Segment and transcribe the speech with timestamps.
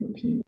[0.00, 0.42] 有屏。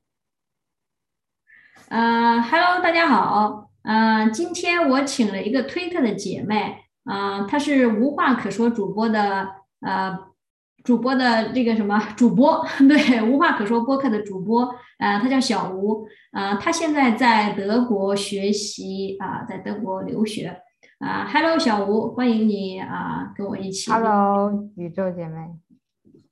[1.89, 3.71] 呃，Hello，大家好。
[3.83, 9.47] 呃，今天我请了一个推特的姐妹，啊，她是无话可说主播的，
[9.81, 10.19] 呃，
[10.83, 20.63] 主播的这个什么主播， 对，无话可说播客的主播，呃，她叫小吴，呃，她现在在德国学习，啊，在德国留学。
[20.99, 23.91] 啊，Hello，小吴，欢迎你啊，跟我一起。
[23.91, 25.62] Hello，宇宙姐妹。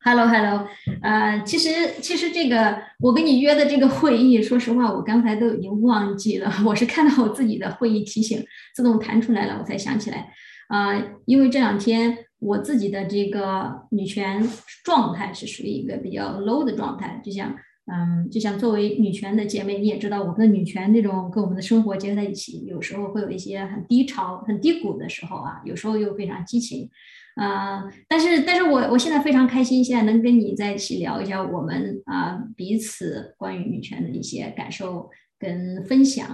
[0.02, 0.66] Hello，Hello，
[1.02, 1.68] 呃，其实
[2.00, 6.50] 其实这个我跟你约的这个会议，说实话，我刚才都已经忘记了。
[6.64, 8.42] 我是看到我自己的会议提醒
[8.74, 10.32] 自动弹出来了，我才想起来。
[10.68, 14.48] 啊，因为这两天我自己的这个女权
[14.82, 17.54] 状态是属于一个比较 low 的状态，就像。
[17.92, 26.88] 嗯，就像作为女权的姐妹，你也知道，我们的女权这种跟我们的生活结合在一起，有时候会有一些很低潮、很低谷的时候啊，有时候又非常激情，
[27.36, 36.26] 啊，但是，但是我我现在非常开心，现在能跟你在一起聊一下我们啊彼此关于女权的一些感受跟分享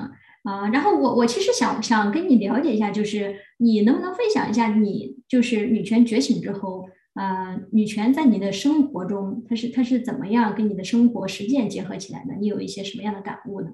[0.42, 6.88] 啊，然后我我其实想想跟你了解一下，就是你能不能分享一下你就是女权觉醒之后。
[7.16, 12.34] 啊，女权在你的生活中，它是它是怎么样跟你的生活实践结合起来的？
[12.34, 13.73] 你有一些什么样的感悟呢？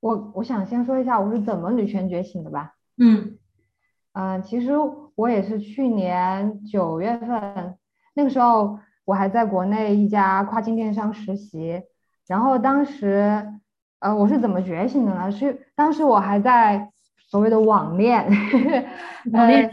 [0.00, 2.74] 我我想先说一下我是怎么女权觉醒的吧。
[2.98, 3.38] 嗯
[4.12, 4.72] 嗯，其实
[5.14, 7.76] 我也是去年九月份，
[8.14, 11.82] 那个时候我还在国内一家跨境电商实习，
[12.26, 13.46] 然后当时
[14.00, 15.30] 呃我是怎么觉醒的呢？
[15.30, 16.90] 是当时我还在
[17.30, 18.28] 所谓的网恋，
[19.32, 19.70] 网恋。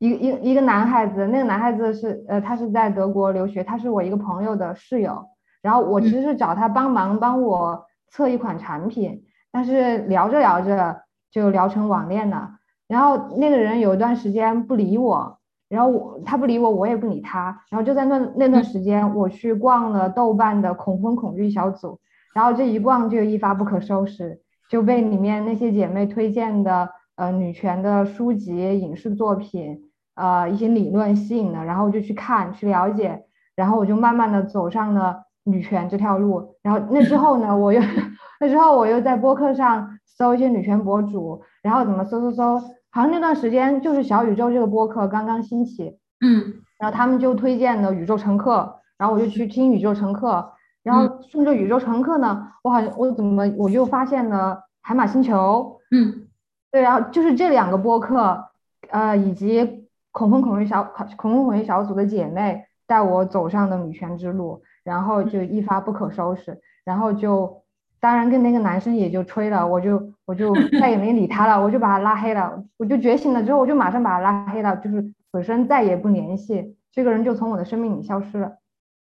[0.00, 5.24] 一一一个男孩子，那个男孩子是呃，他是在德国留学，他是我一个朋友的室友。
[5.60, 12.57] 然后我其实是找他帮忙帮我测一款产品，但是聊着聊着就聊成网恋了。
[12.88, 17.60] 然后那个人有一段时间不理我，然后我他不理我，我也不理他。
[17.70, 22.00] 然后就在那那段时间，我去逛了豆瓣的恐婚恐惧小组，
[22.34, 26.90] 然后这一逛就一发不可收拾，就被里面那些姐妹推荐的。
[27.18, 33.24] 呃，女权的书籍、影视作品，呃，一些理论吸引了，然后就去看、去了解，
[33.56, 36.54] 然后我就慢慢的走上了女权这条路。
[36.62, 37.82] 然后那之后呢，我又
[38.38, 42.64] 那之后我又在播客上搜一些女权博主，然后怎么搜搜搜，
[42.98, 56.26] 好像那段时间就是小宇宙这个播客刚刚兴起，嗯，然后他们就推荐的宇宙乘客，然后我就去听宇宙乘客，然后顺着宇宙乘客呢，我好像我怎么我又发现了海马星球，嗯。
[56.72, 58.46] 对，然后就是这两个播客，
[58.90, 67.62] 呃，以及恐婚恐育小恐恐婚恐育小组的姐妹带我走上的女权之路，然后就一发不可收拾，然后就
[68.00, 78.52] 当然跟那个男生也就吹了，我就我就再也没理他了，我就把他拉黑了，我就觉醒了之后，我就马上把他拉黑了，就是此生再也不联系这个人，就从我的生命里消失了。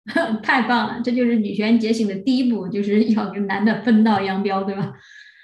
[0.42, 4.92] 太棒了，这就是女权觉醒的第一步，就是要跟男的分道扬镳，对吧？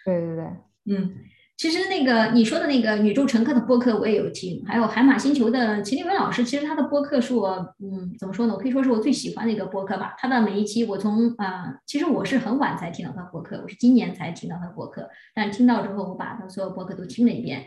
[0.05, 0.45] 对对对，
[0.87, 1.15] 嗯。
[1.63, 8.53] 其实那个你说的那个宇宙乘客的播客我也有听，还有海马星球的秦立文老师，其实他的播客是我，嗯，怎么说呢？
[8.53, 10.13] 我可以说是我最喜欢的一个播客吧。
[10.19, 17.65] 他的每一期我从啊，其实我是很晚才听到他播客，我是今年才听到他播客，但听到之后我把他所有播客都听了一遍。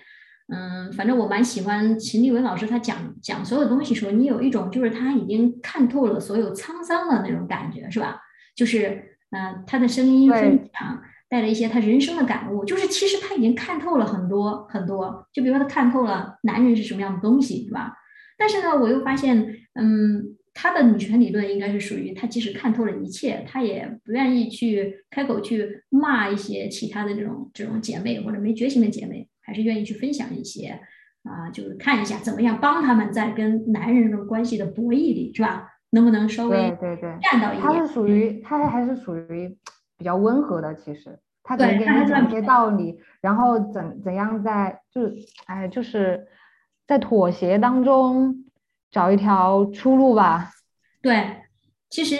[0.53, 8.19] 嗯，反正我蛮喜欢秦立文老师他讲讲所有东西时候，你有一种就是他已经看透了所有沧桑的那种感觉，是吧？
[8.57, 11.01] 就是嗯，他的声音分享。
[11.35, 17.93] 带着一些他人生的感悟，就是其实他已经看透了很多很多，就比如说他看透了男人是什么样的东西，对吧？
[18.37, 30.79] 但是呢，我又发现，嗯，他的女权理论应该是属于他即使看透了一切，他也不愿意去开口去骂一些其他的这种这种姐妹或者没觉醒的姐妹，还是愿意去分享一些
[31.23, 35.67] 啊，就是看一下怎么样帮他们在跟男人这种关系的博弈里，是吧？
[35.89, 37.61] 能不能稍微对对对站到一点？
[37.61, 39.57] 他是属于他还是属于
[39.97, 41.19] 比较温和的，其实。
[41.47, 46.25] 他可能给你讲一些道理，然后怎怎样在就是，哎，就是
[46.87, 48.43] 在妥协当中
[48.89, 50.49] 找一条出路吧。
[51.03, 51.23] 对，
[51.91, 52.17] 其实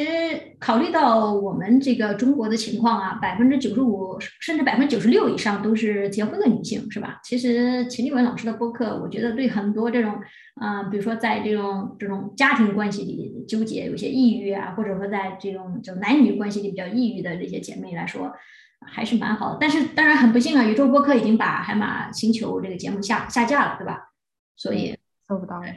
[0.60, 7.20] 考虑到我们这个中国的情况啊，百分之九十五甚至百分之九十六以上都是结婚的女性，是吧？
[7.24, 10.22] 其实秦立文老师的播客，我觉得对很多这种，
[10.62, 18.32] 嗯，比如说在这种这种家庭关系里纠结、有些抑郁啊，或者说在这种就男女关系里比较抑郁的这些姐妹来说。
[18.86, 24.12] 还是蛮好的，但是当然很不幸啊，宇宙播客已经把海马星球这个节目下下架了，对吧？
[24.56, 24.98] 所以
[25.28, 25.68] 搜不到了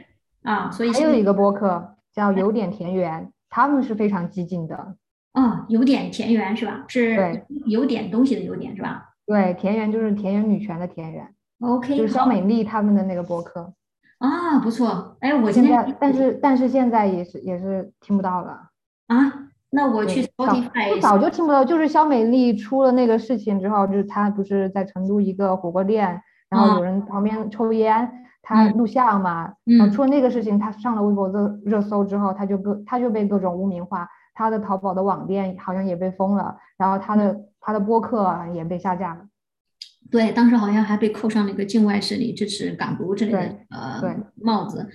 [0.43, 0.71] 啊。
[0.71, 4.95] 所以还有一个播客叫有点田园，他们是非常激进的。
[5.33, 6.85] 嗯，有点田园是吧？
[6.87, 9.09] 是，有点东西的有点是吧？
[9.25, 11.33] 对，田园就是田园女权的田园。
[11.61, 13.73] OK，就是肖美丽他们的那个播客
[14.17, 15.17] 啊，不错。
[15.19, 18.69] 哎，我现在但是但是现在也是也是听不到了
[19.07, 19.48] 啊。
[19.71, 28.09] 那我去 Spotify 早就听不到，就是肖美丽出了那个事情之后，就是她不是在成都一个火锅店，然后有人旁边抽烟，
[28.41, 39.21] 她录像嘛，然后出了那个事情，她上了微博热热搜之后，她就各她就被各种污名化，她的淘宝的网店好像也被封了，然后她的她的播客也被下架了。
[40.09, 44.89] 对，当时好像还被扣上了一个境外势力支持港独之类的呃帽子。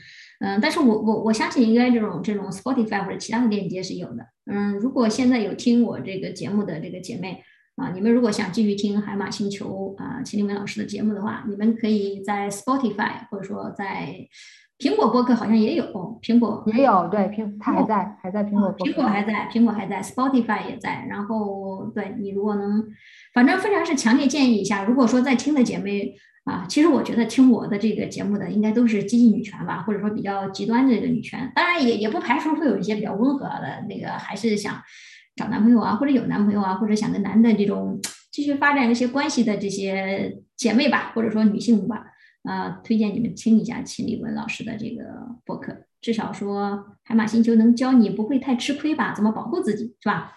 [0.44, 4.26] 嗯，但是我我我相信应该这种这种 Spotify 或者其他的链接是有的。
[4.44, 7.42] 嗯，如果现在有听我这个节目的这个姐妹
[7.76, 14.28] 啊，你们如果想继续听海马星球啊秦立文老师的节目的话，你们可以在 Spotify 或者说在
[14.78, 15.84] 苹果播客好像也有，
[16.20, 21.06] 苹果也有，对，苹它还在还在苹果，苹果还在，苹果还在，Spotify 也在。
[21.08, 22.84] 然后对你如果能，
[23.32, 26.14] 反正非常是强烈建议一下，如果说在听的姐妹。
[26.44, 31.50] 啊，其实我觉得听我的这个节目的应该都是激进女权吧，或者说比较极端的这个女权。
[31.54, 34.82] 当然也也不排除会有一些比较温和的那个，还是想
[35.34, 37.98] 找男朋友啊，或者有男朋友啊，或者想跟男的这种
[38.30, 42.04] 继续发展一些关系的这些姐妹吧，或者说女性吧。
[42.42, 45.02] 啊，推荐你们听一下秦立文老师的这个
[45.46, 50.34] 博客，至少说海马星球能教你不会太吃亏吧，怎么保护自己是吧？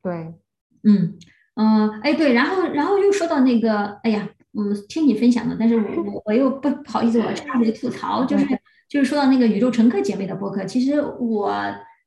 [0.00, 0.32] 对，
[0.84, 1.18] 嗯
[1.56, 4.28] 嗯，哎对，然后然后又说到那个，哎呀。
[4.56, 8.46] 嗯，听你分享的，但是我我 我又不好意思，我插嘴吐槽，就是
[8.88, 11.50] 就是说到那个宇宙乘客姐妹的播客，其实我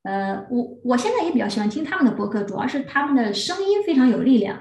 [0.04, 4.60] 呃我我现在也比较喜欢听他们的播客，主要是他们的声音非常有力量，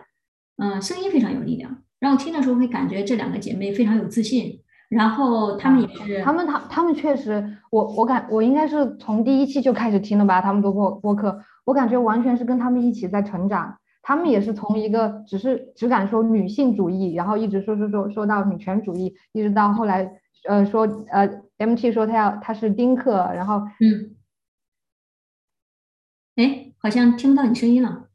[0.57, 13.77] 嗯，声音非常有力量，然后听的时候会感觉这两个姐妹非常有自信，然后他们也是，他们他他们确实，我我感我应该是从第一期就开始听了吧，他们播播播客，我感觉完全是跟他们一起在成长。
[14.09, 24.15] 他们也是从一个只是只敢说女性主义，然后一直说说说说到女权主义，一直到后来，呃，说呃，MT 说他要他是丁克，然后嗯，
[26.37, 28.07] 哎，好像听不到你声音了，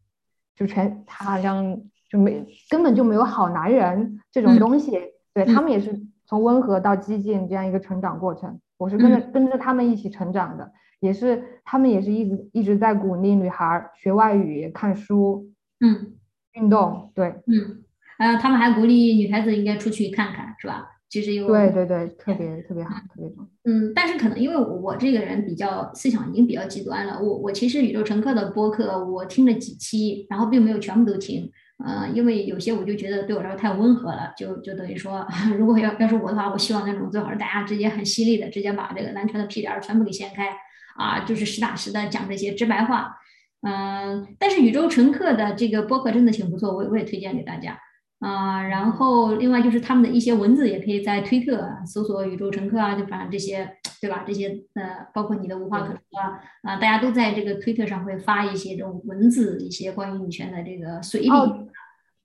[0.55, 4.97] 就全他好像就没根本就没有好男人这种东西，
[5.33, 10.71] 对他们也是从温和到激进这样一个成长过程，我是跟着跟着他们一起成长的，
[11.01, 15.51] 也是他们也是一直一直在鼓励女孩学外语、看书。
[15.81, 16.13] 嗯，
[16.53, 17.83] 运动对，嗯，
[18.19, 20.87] 呃，他们还鼓励女孩子应该出去看看，是吧？
[21.09, 23.45] 其实有对对对，特别特别好，特别重。
[23.65, 31.51] 嗯，但是可能因为我我这个人比较思想已经比较极端了，我我其实宇宙乘客的播客我听了几期，然后并没有全部都听，
[31.83, 35.27] 呃，因为有些我就觉得对我来说太温和了，就就等于说，
[35.59, 40.47] 如果要要是我的话，我希望那种最好是大家直接很犀利的，直接把这个男权的屁帘全部给掀开，
[40.95, 43.17] 啊，就是实打实的讲这些直白话。
[43.63, 47.77] 嗯，但是宇宙乘客的这个播客真的挺不错，我我也推荐给大家
[48.19, 48.63] 啊。
[48.63, 54.23] 然后另外就是他们的一些文字，也可以在推特搜索“宇宙乘客”啊，就反正这些，对吧？
[54.25, 61.29] 这些呃，包括你的无话可说啊，啊，大家都在这个推特上会发一些这种文字，一些关于女权的这个随笔。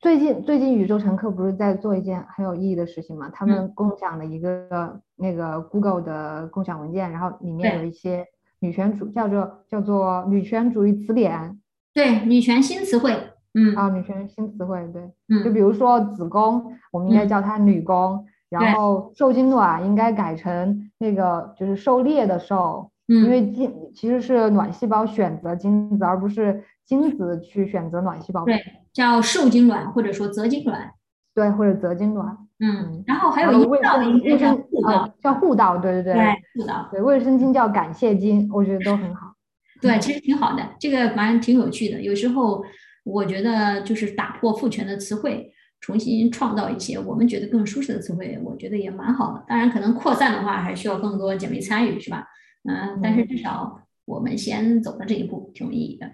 [0.01, 3.29] 最近最近宇宙乘客不是在做一件很有意义的事情嘛？
[3.29, 8.27] 他们共享了一个那个 Google 的共享文件，然后里面有一些。
[8.67, 11.57] 女权主叫做叫做女权主义词典，
[11.95, 13.15] 对女权新词汇，
[13.55, 13.77] 嗯。
[13.77, 28.61] 啊，女权新词汇，对，嗯，就比如说子宫，我们应该叫它女宫，然后受精卵应该改成那个就是狩猎的狩，嗯，因为精其实是卵细胞选择精子，而不是精子去选择卵细胞，对，
[28.93, 30.91] 叫受精卵或者说择精卵。
[31.35, 39.35] 对，或者择精卵，嗯，然后还有一卫生卫生啊，叫护道，对对对，对护道，对卫生巾叫感谢巾，我觉得都很好。
[39.83, 42.01] 对，其实挺好的，这个蛮挺有趣的。
[42.01, 42.65] 有时候
[43.05, 49.45] 我觉得就是打破父权的词汇，重新创造一些我们觉得更舒适的词汇，我觉得也蛮好的。
[49.47, 52.27] 当然，可能扩散的话还需要更多姐妹参与，是吧？
[52.67, 56.11] 嗯，但是至少我们先走了这一步，挺有意义的。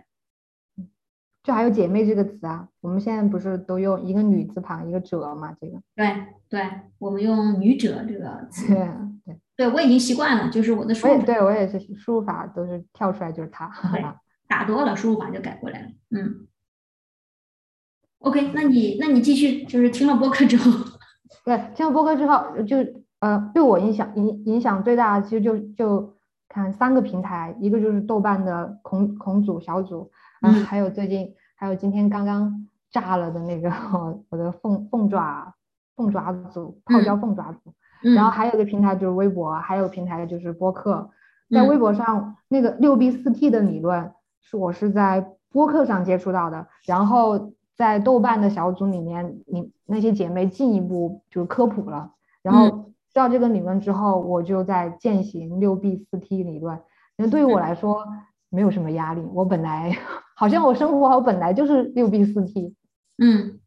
[1.42, 5.52] 就还有姐妹这个词啊，我们现在不是都用一个女字旁一个者嘛？
[5.60, 8.72] 这个对对，我们用女者这个 词。
[8.72, 8.88] 对
[9.24, 13.70] 对对，我已经习惯了，就是我的输入，对我也是输入法都是跳出来就是它，
[14.48, 15.88] 打多了输入法就改过来了。
[16.10, 16.46] 嗯
[18.20, 20.70] ，OK，那你那你继续，就是听了播客之后，
[21.44, 22.76] 对，听了播客之后，就
[23.18, 26.16] 呃，对我影响影影响最大的，其实就就
[26.48, 30.10] 看三个平台，一个就是豆瓣的孔孔组小组。
[30.42, 33.70] 嗯，还有最近，还有今天刚刚炸了的那个
[34.28, 35.54] 我的凤凤爪
[35.96, 37.72] 凤爪组泡椒凤爪组，
[38.14, 41.10] 然后还有一个平台就是微博，还有平台就是播客。
[41.50, 52.70] 在微博上，那个六 B 四 T 的理论是我是在播客上接触到的，然后在豆瓣的小组里面，你那些姐妹进一步就是科普了，然后
[53.12, 56.80] 知道这个理论之后，我就在践行六 B 四 T 理论。
[57.16, 58.06] 那对于我来说
[58.48, 59.96] 没有什么压力，我本来。
[60.42, 62.74] 好像我生活好本来就是六 B 四 T。
[63.22, 63.60] 嗯，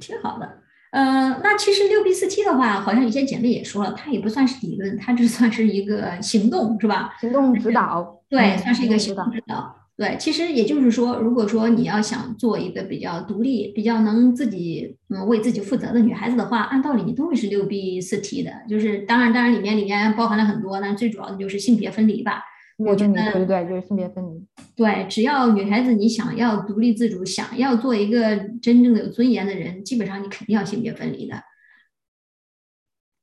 [0.00, 0.58] 挺好的。
[0.90, 7.14] 呃，那其实六 B 四 T 的话，好像有些姐妹也说了，它也不算是理论，它这算是一个行动，是吧？
[7.20, 9.76] 行动指导，对，算是一个行动指导。
[9.96, 18.50] 对，其实也就是说，如果说你要想做一个比较独立、比较能自己嗯为自己负责的女孩子的话，按道理你都会是六 B 四 T 的。
[18.68, 22.42] 就是当然，当然里面里面包含了很多，但最主要的就是性别分离吧。
[22.76, 24.46] 我觉得对对对，就是性别分离。
[24.74, 31.42] 对，只要女孩子你想要独立自主，想要做一个真正的有尊严的人，基本上你肯定要性别分离的。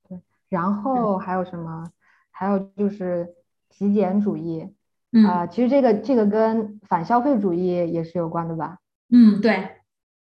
[0.10, 0.20] 对，
[0.50, 1.92] 然后还有什么？
[2.32, 3.28] 还有就是
[3.70, 4.68] 极简主义。
[5.28, 8.80] 啊，其实这个这个跟反消费主义也是有关的吧？
[9.12, 9.70] 嗯，对，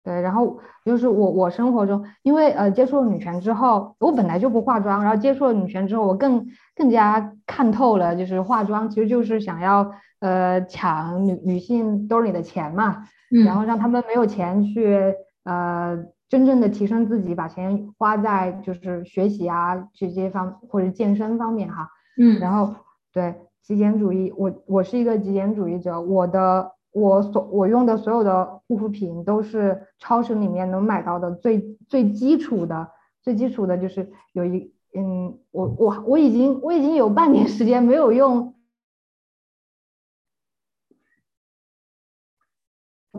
[0.07, 0.21] 对。
[0.21, 13.03] 然后就是我我生活中，因为呃接触了女权之后，我本来就不化妆，然后接触了女权之后，我更更加看透了，就是化妆其实就是想要呃抢女女性兜里的钱嘛，
[13.45, 15.97] 然后让他们没有钱去呃
[16.29, 21.89] 真正的提升自己，把钱花在就是学习啊这些方或者健身方面哈。
[22.17, 22.73] 嗯，然后
[23.13, 23.35] 对。
[23.67, 25.99] 极简主义，我我是一个极简主义者。
[25.99, 32.91] 我的我所我用的所有的护肤品都是超市里面能买到的最最基础的，
[33.21, 38.55] 最基础的就是有一嗯，我我我已经我已经有半年时间没有用，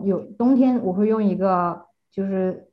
[0.03, 2.69] 有冬天我会用一个就是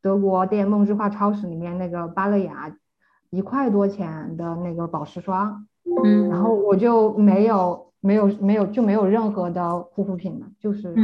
[0.00, 2.74] 德国店梦之画超市里面那个巴乐雅
[3.30, 5.66] 一块多钱的那个保湿霜。
[6.04, 10.94] 嗯，然后我就没有没有没有就没有任何的护肤品了，就是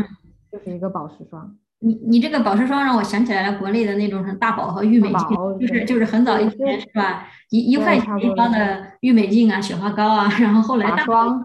[0.51, 1.57] 就是一个保湿霜。
[1.85, 7.27] 你你这个保湿霜让我想起来了国内的那种大宝和郁美净，就是就是很早以前是吧？
[7.51, 11.45] 一一块钱一包的郁美净啊、雪花膏啊，然后后来大宝，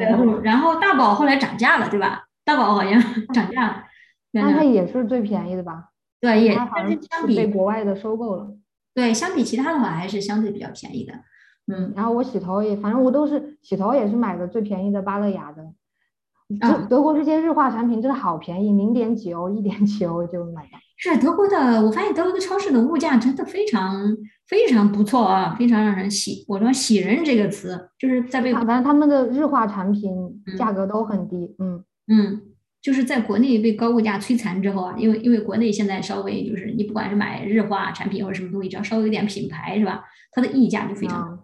[0.42, 2.24] 然后大宝后来涨价了，对吧？
[2.46, 2.92] 大宝好像
[3.34, 3.84] 涨价了，
[4.32, 5.90] 但它也是最便宜的吧？
[6.18, 8.56] 对，也但是相比被国外的收购了。
[8.94, 11.12] 对，相比其他的话还是相对比较便宜的。
[11.66, 15.64] 嗯，然后我洗头也，反正我都是洗头也是买的最便宜的巴乐雅的。
[16.60, 20.78] 德德国这些日化产品真的好便宜，零点几欧、一点几欧就买到。
[20.98, 24.14] 是德国的，我发现德国的超市的物价真的非常
[24.46, 26.44] 非常不错啊，非常让人喜。
[26.46, 30.12] 我说“喜人”这个词，就是在被反正他们的日化产品
[30.56, 31.56] 价格都很低。
[31.58, 32.42] 嗯嗯，
[32.82, 41.38] 就是在国内被高物价摧残之后啊，因为因为国内现在稍微就是你不管是买日化产品或者什么东西，只要稍微有点品牌是吧，它的溢价就非常。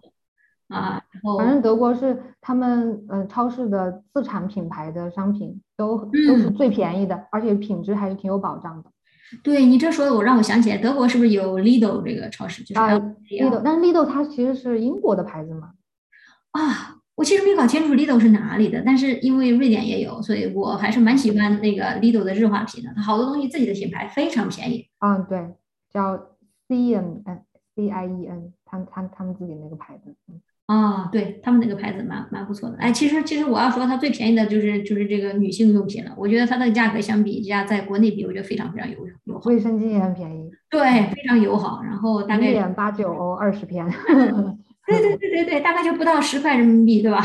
[0.70, 1.02] 啊，
[1.38, 8.90] 反正德国是他们呃超市的自产品牌的商品都都是最便宜的，而且品质还是挺有保障的。
[9.44, 12.62] 对你这说的，我让我想起来，德国是不是有 Lidl 这个超市？
[12.64, 15.72] 就是 Lidl，但是 Lidl 它其实是英国的牌子嘛。
[16.50, 22.92] 啊，我其实没搞清楚 Lidl 是哪里的，但是因为瑞典也有，所以我还是蛮喜欢那个 Lidl 的日化品的。
[22.94, 24.88] 它好多东西自己的品牌非常便宜。
[24.98, 25.54] 嗯，对，
[25.92, 26.16] 叫
[26.68, 27.44] C N N
[27.76, 30.14] C I E N，他他他们自己那个牌子。
[30.28, 30.40] 嗯。
[30.70, 32.76] 啊，对他们那个牌子蛮蛮不错的。
[32.76, 36.14] 哎，其实其实我要说，它最便宜的就是就是这个女性用品了。
[36.16, 39.40] 我觉得它的价格相比价在国内比，我觉得非常非常友友好。
[39.46, 40.80] 卫生巾也很便宜，对，
[41.12, 41.82] 非常友好。
[41.82, 43.84] 然后大概一点八九欧二十片。
[44.86, 47.18] 对对对对对，大概就不到十块人民币，对吧？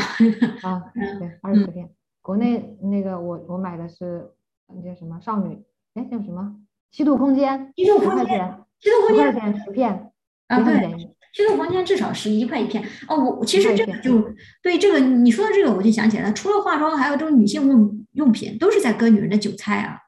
[0.62, 0.82] 啊，
[1.20, 1.88] 对，二十片。
[2.22, 4.28] 国内那个我我买的是
[4.74, 5.56] 那叫什么少女？
[5.94, 6.56] 哎，叫什么？
[6.90, 10.10] 七度空间，七度空间，七度空间十块钱十片，
[10.48, 11.10] 啊，对。
[11.36, 19.98] 这个房间至少十一块一片哦，我其实这个就对这个你说的这个我就想起来了，除了化妆，还有这种女性用用品，都是在割女人的韭菜啊！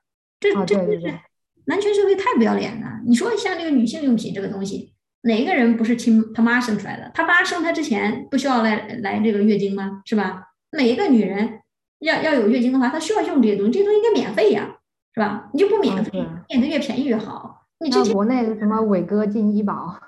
[0.41, 1.15] 这这这是
[1.67, 3.01] 男权社会太不要脸了！
[3.07, 7.11] 你说像这个女性用品这个东西，哪个人不是亲他妈生出来的？
[7.13, 10.01] 他妈生他之前不需要来来这个月经吗？
[10.07, 10.45] 是吧？
[10.71, 11.61] 每一个女人
[11.99, 14.77] 要要有月经的话，她需要用这些东西，这些东西应该免费呀，
[15.13, 15.51] 是吧？
[15.53, 17.67] 你就不免费，变得越便宜越好。
[17.81, 20.01] 你这国内什么伟哥进医保？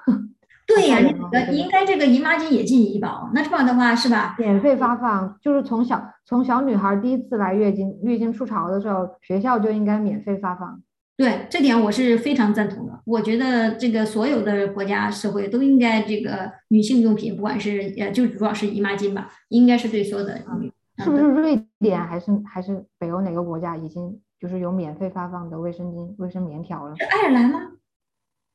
[0.74, 4.36] 对呀，你你应该这个姨妈巾也进医保，那这样的话是吧？
[4.38, 10.80] 免费发放，就是从小从小女孩第一次来月经，月经初潮的时候，学校就应该免费发放。
[11.16, 12.98] 对，这点我是非常赞同的。
[13.04, 20.72] 我觉得这个所有的国家社会都应该这个女性用品，不管是呃，就主要是姨妈巾吧，应该是对所有的女。
[20.96, 26.94] 是不是瑞典还是还是北欧哪个国家已经就是有免费发放的卫生巾、卫生棉条了？
[26.96, 27.60] 是爱尔兰吗？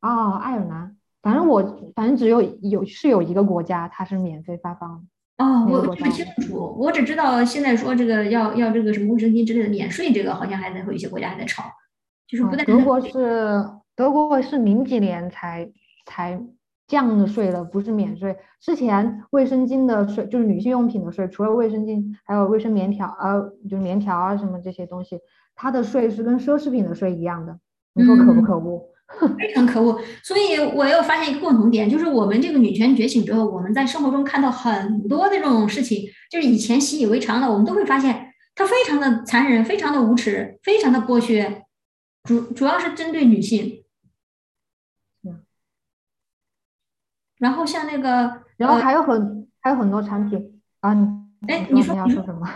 [0.02, 0.96] 哦，爱尔兰。
[1.26, 1.64] 反正我
[1.96, 5.08] 反正只有有是有一个国家它是免费发放
[5.40, 11.64] 哦，我不清楚，我只知道现在说这个要要这个什么卫生巾之类的免税，这个好像还在有一些国家还在吵，
[12.28, 15.68] 就是不德国是德国是零几年才
[16.06, 16.40] 才
[16.88, 18.38] 降税的，不是免税。
[18.62, 25.20] 之前卫生巾的税就是女性用品的税，除了卫生巾，还有卫生棉条，呃，就是棉条啊什么这些东西，
[25.56, 27.58] 它的税是跟奢侈品的税一样的。
[27.96, 28.84] 你说可不可恶？
[29.38, 30.00] 非常可恶。
[30.24, 41.64] 所以我又发现一个共同点，就是我们这个女权觉醒之后，我们在生活中看到很多的这种事情，就是以前习以为常的，我们都会发现它非常的残忍，非常的无耻，非常的剥削，
[42.24, 43.84] 主主要是针对女性。
[47.38, 52.48] 然后像那个，然后还有很还有很多产品啊，你哎，你说你要说什么？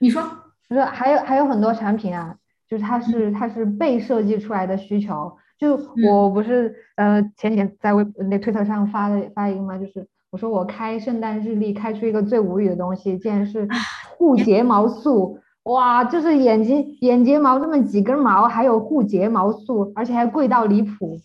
[0.00, 0.22] 你说，
[0.68, 2.36] 不是还有还有很多产品啊，
[2.68, 5.34] 就是它是它是被设计出来的需求。
[5.62, 5.78] 就
[6.08, 9.78] 我不是呃前几天在微那推特上发的发一个嘛？
[9.78, 13.68] 就是我说我开圣诞日历开出一个最无语的东西，竟然是
[14.16, 15.38] 护睫毛素。
[15.64, 21.16] 哇，就是眼睛眼睫毛这么几根毛，还有护睫毛素，而且还贵到离谱。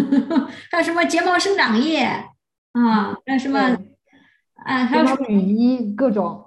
[0.72, 1.98] 还有什么睫毛生长液
[2.72, 3.14] 啊？
[3.26, 3.60] 还有什么
[4.54, 4.86] 啊？
[4.86, 6.42] 还有什么雨衣各种？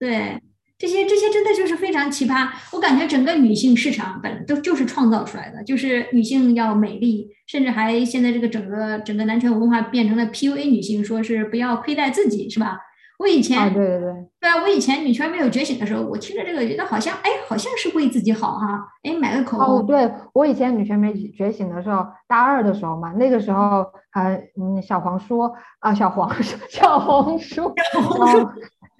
[0.00, 0.42] 对，
[0.84, 2.46] 这些这些真的就是非常奇葩。
[2.72, 12.78] 我感觉整个女性市场本都就是创造出来的，就是女性要美丽，甚至还现在这个整个整个男权文化变成了 PUA 女性，说是不要亏待自己，是吧？
[13.16, 19.78] 我以前对对对，对啊，我以前女权没有觉醒的时候，我听着这个觉得好像，哎，好像是为自己好哈，哎，买个口红。
[19.78, 25.48] 哦，对我以前女权没觉醒的时候，大二的时候嘛，那个时候还嗯，小黄书
[25.78, 28.48] 啊，小黄书， 小红书，小红书，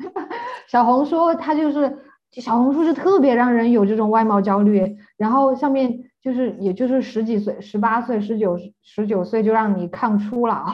[0.69, 1.99] 小红书，它就是
[2.33, 10.65] 小红书是特别让人有这种外貌焦虑，然后上面就是也就是十几岁，十八岁、十九十九岁就让你抗初老，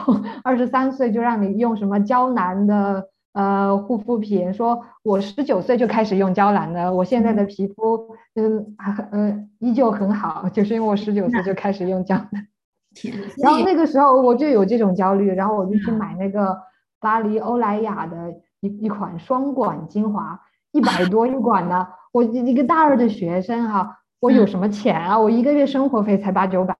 [0.43, 3.07] 二十三岁就让你用什么娇兰的。
[3.33, 8.75] 呃，护肤品说，我十九岁就开始用娇兰的，我现在的皮肤，嗯，
[9.13, 12.47] 嗯，依旧很好，就是因为我十九岁就开始用娇兰。
[12.93, 16.57] 天然后那个时候我就有这种焦虑，然后我就去买那个
[16.99, 20.39] 巴黎欧莱雅的一一款双管精华，
[20.71, 21.87] 一百多一管呢。
[22.13, 25.17] 我一个大二的学生哈，我有什么钱啊？
[25.19, 26.75] 我一个月生活费才八九百。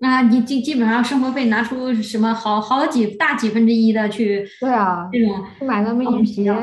[0.00, 6.54] 那你基基本上生活费拿出什么好好几大几分之一的去，对啊，这种买那么一瓶，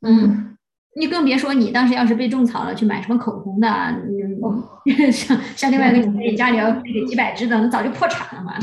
[0.00, 0.56] 嗯，
[0.94, 4.62] 你更别说你当时要是被种草了去买什么口红的，嗯，
[5.10, 8.54] 像像另外一个你家里要配个几百支的，那早就破产了嘛。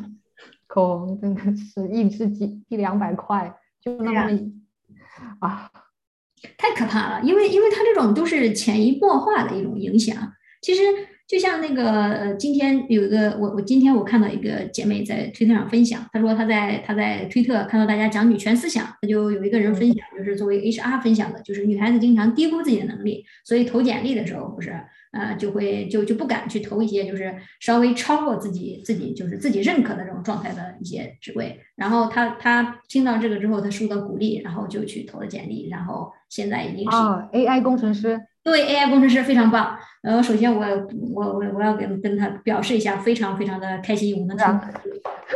[0.68, 4.38] 口红真的是一支几一两百块，就那么
[5.40, 5.70] 啊，
[6.56, 10.82] 太可怕了，因为因为它这种都是潜移默化的一种影响，其实。
[11.30, 24.74] 就像那个呃，今天有一个我我今天我看到一个姐妹在推特上分享，她说她在她在推特看到大家讲女权思想，她就有一个人分享，就是作为 HR 分享的，就是女孩子经常低估自己的能力，所以投简历的时候不是
[25.12, 31.60] 呃就会就就不敢去投一些就是稍微超过自己自己就是自己认可的这种状态的一些职位。
[31.76, 36.96] 然后他他听到这个之后，他受到鼓励，然后就去投了简历，然后现在已经是
[37.32, 38.20] AI 工程师。
[38.42, 39.76] 对 AI 工程师非常棒。
[40.00, 40.64] 然后首先我
[41.14, 44.46] 我我我要跟跟他表示一下，非常非常的开心，我们听，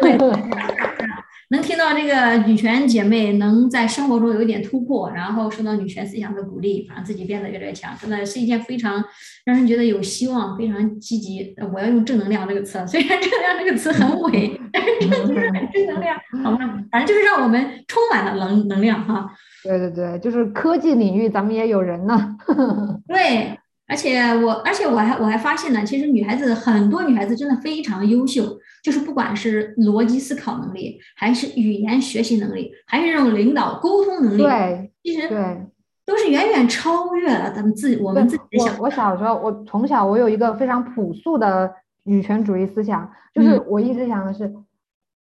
[0.00, 0.16] 对，
[1.50, 9.04] 能听到这个女权姐妹能在生活中有一点突破，然后受到女权思想的鼓励，让自己变得越来越强，真的是一件非常
[9.44, 11.54] 让人觉得有希望、非常积极。
[11.72, 16.58] 我要用正能量这个词，虽然正能量这个词很伪， 但是就是很正能量，好吗？
[16.90, 19.30] 反正就是让我们充满了能能量哈。
[19.62, 22.36] 对对对，就是科技领域，咱们也有人呢。
[23.06, 35.66] 对，而且我，而且我还我还发现呢，其实女孩子很多女孩子真的非常优秀，就是不管是逻辑思考能力，还是语言学习能力，还是这种领导沟通能力，对，其实对，
[36.06, 38.78] 都是远远超越了咱们自我们自己想。
[38.78, 41.70] 我小时候，我从小我有一个非常朴素的
[42.04, 44.50] 女权主义思想，就是我一直想的是，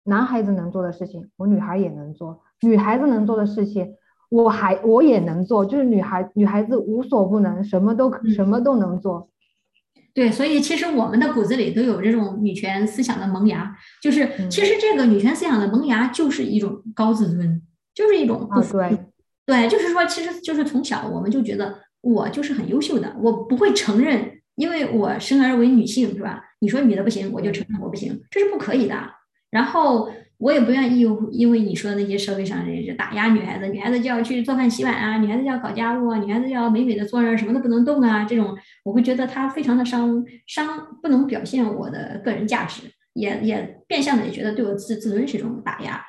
[0.04, 3.94] 男孩子能做的事情，我女孩也能做；女孩子能做的事情。
[4.28, 9.30] 我还我也能做，就是女孩女孩子无所不能，什么都什么都能做。
[10.12, 17.62] 对，所以其实我们的骨子里都有这种女权思想的萌芽，就是其实这个女权思想的萌芽就是一种高自尊，
[17.94, 18.78] 就是一种不服。
[18.78, 18.98] 对
[19.44, 26.42] 对，就是说，其实就是从小我们就觉得我就是很优秀的，我不会承认，因为我生而为女性，是吧？
[26.60, 28.96] 你说女的不行，我就承认我不行，这是不可以的。
[29.50, 30.10] 然后。
[30.38, 31.01] 我也不愿意，
[31.33, 42.83] 因为你说的那些社会上人是打压女孩子，女孩子就要去做饭洗碗啊，女孩子就要搞家务啊，女孩子要美美的坐那儿，什么都不能动啊，这种我会觉得他非常的伤伤，不能表现我的个人价值，
[43.14, 46.05] 也也变相的也觉得对我自自尊是一种打压，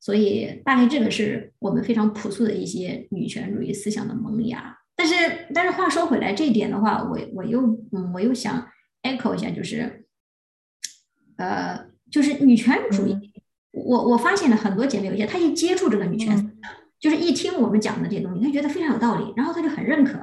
[0.00, 4.78] 所以大概这个是我们非常朴素的一些女权主义思想的萌芽。
[4.96, 5.14] 但是
[5.52, 7.60] 但是话说回来，这一点的话，我我又
[7.92, 8.66] 嗯我又想
[9.02, 10.06] echo 一下，就是
[11.36, 13.32] 呃就是女权主义。
[13.84, 16.52] 我我发现了很多姐妹，有些她一接触这个女权
[16.98, 20.18] 就是一听我们讲的这些东西，她觉得非常有道理，然后她就很认可。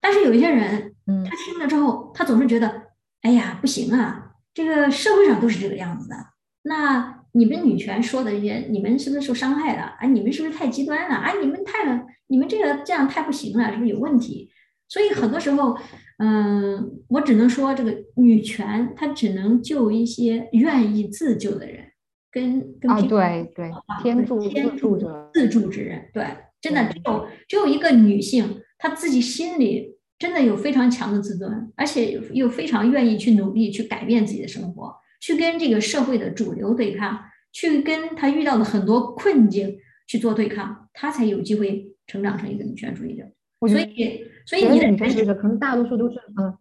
[0.00, 2.82] 但是有一些人，嗯他听了之后，她总是觉得，
[3.22, 6.16] 哎呀，不行啊，这个社会上都是这个样子的。
[6.62, 9.96] 那你们女权说的这些，你们是不是受伤害了？
[9.98, 11.14] 啊，你们是不是太极端了？
[11.14, 14.50] 啊，你们太了，你们这个这样太不行了，是不是有问题？
[14.88, 15.76] 所以很多时候，
[16.18, 21.86] 嗯，我只能说，这个女权它只能救一些愿意自救的人，
[22.34, 23.70] 跟跟啊，平对对，
[24.02, 26.26] 天助天自助者，自助之人，对，
[26.60, 37.20] 真的只有只有一个女性，她自己心里真的有非常强的自尊，而且又又非常愿意去努力去改变自己的生活，去跟这个社会的主流对抗，
[37.52, 43.24] 去跟她遇到的很多困境去做对抗，她才有机会成长成一个女权主义者。
[43.60, 46.58] 所以，所以你的得女权主义者可能大多数都是嗯。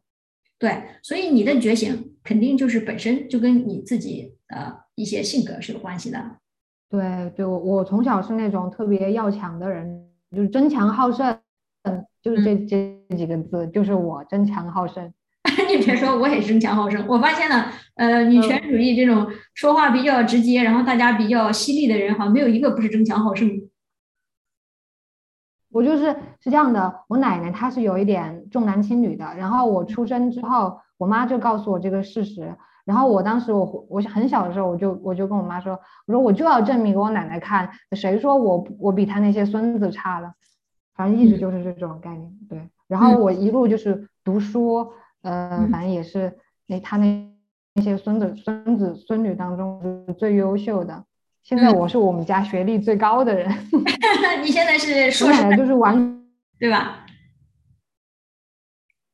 [0.60, 6.20] 对，所以你的觉醒肯定就是本身就跟你自己的一些性格是有关系的。
[6.90, 11.40] 对对，我我从小是那种特别要强的人，就是争强好胜，
[11.84, 15.12] 嗯，就是这这几个字，就是我争强好胜。
[15.68, 17.06] 你别说，我也争强好胜。
[17.08, 23.50] 我发现了，呃，女权主义这种说话比较直接，然后大家比较犀利的人，好像没有一个不是争强好胜。
[25.70, 40.34] 我就是是这样的，我奶奶她是有一点重男轻女的，然后我出生之后，我妈就告诉我这个事实，然后我当时我我很小的时候，我就我就跟我妈说，我说我就要证明给我奶奶看，谁说我我比她那些孙子差了，
[40.96, 42.70] 反正一直就是这种概念，对。
[42.88, 44.92] 然后我一路就是读书，
[45.22, 47.32] 呃，反正也是那他那
[47.74, 51.04] 那些孙子孙子孙女当中是最优秀的。
[51.42, 53.50] 现在我是我们家学历最高的人，
[54.44, 56.24] 你现在是我硕士就是完
[56.60, 57.06] 对吧？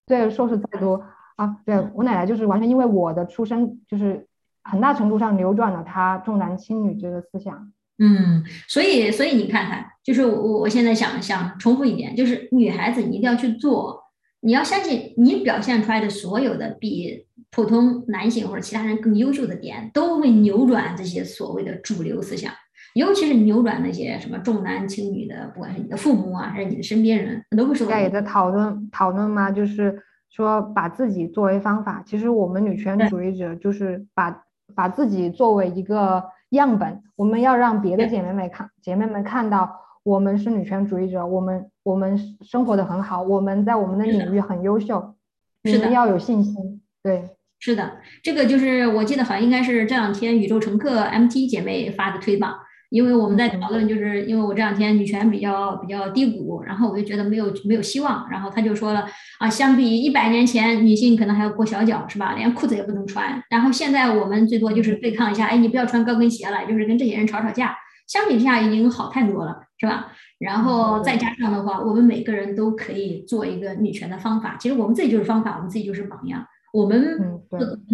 [0.05, 1.01] 对硕士再多
[1.39, 4.27] 啊，对我奶奶就是完全因为我的出生，就是
[4.61, 7.71] 很大程度上扭转了她重男轻女这个思想。
[7.97, 14.03] 嗯，所以所以你看看，就是我我我现在想想重复一点，就是女孩子你一定要去做，
[14.41, 22.53] 你要相信你表现出来的所有的比普通男性或者其他人更优秀的点，都会扭转这些所谓的主流思想，
[22.95, 32.03] 尤其是扭转那些什么重男轻女的，不管是你的父母啊，还是你的身边人，都会受到大家也在讨论讨论嘛，就是说把自己作为方法。
[32.05, 34.43] 其实我们女权主义者就是把
[34.75, 39.69] 把自己作为一个样本，我们要让别的姐妹们看姐妹们看到
[40.03, 45.15] 我们是女权主义者，我们我们生活的很好，我们在我们的领域很优秀，
[45.63, 46.81] 你是的们要有信心。
[47.03, 52.59] 对，是的，这个就是我记得好像应该是这两天宇宙乘客 MT 姐妹发的推吧，
[52.89, 59.05] 因为我们在讨论，就是因为我这两天女权比较比较低谷，然后我就觉得没有没有希望，然后他就说了
[59.39, 67.75] 啊，相比一百年前，女性可能还要裹小脚是吧，连裤子也不能穿，然后现在我们最多就是对抗一下，哎，你不要穿高跟鞋了，就是跟这些人吵吵架，
[68.07, 70.07] 相比之下已经好太多了，是吧？
[70.39, 76.45] 然后再加上的话，我们每个人都可以做一个女权的方法，其实我们自己就是方法，我们自己就是榜样。
[76.71, 77.19] 我们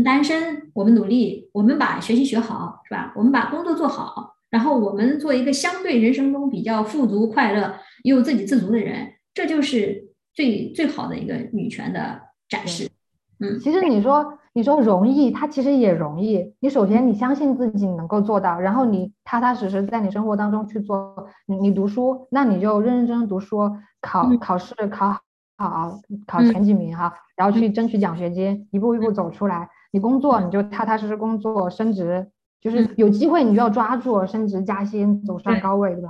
[0.04, 3.14] 单身，我们努力，我们把学习学好，是吧？
[3.16, 12.90] 我们把工作做好，然后我们做一个相对人生中比较富足、快乐又自给自足的人，这就是最最好的一个女权的展示。
[13.42, 16.54] 嗯，其实你说你说容易，它其实也容易。
[16.62, 21.28] 你首先你相信自己能够做到，然后你踏踏实实在你生活当中去做。
[21.48, 25.20] 你你读书，那你就认认真真读书，考嗯考试考
[25.58, 29.68] 好，考嗯前几名哈，然后去争取奖学金，一步一步走出来。
[29.92, 32.32] 你工作你就踏踏实实工作，升职，
[32.66, 36.10] 就是嗯有机会你就要抓住升职加薪，走上高位，对吧？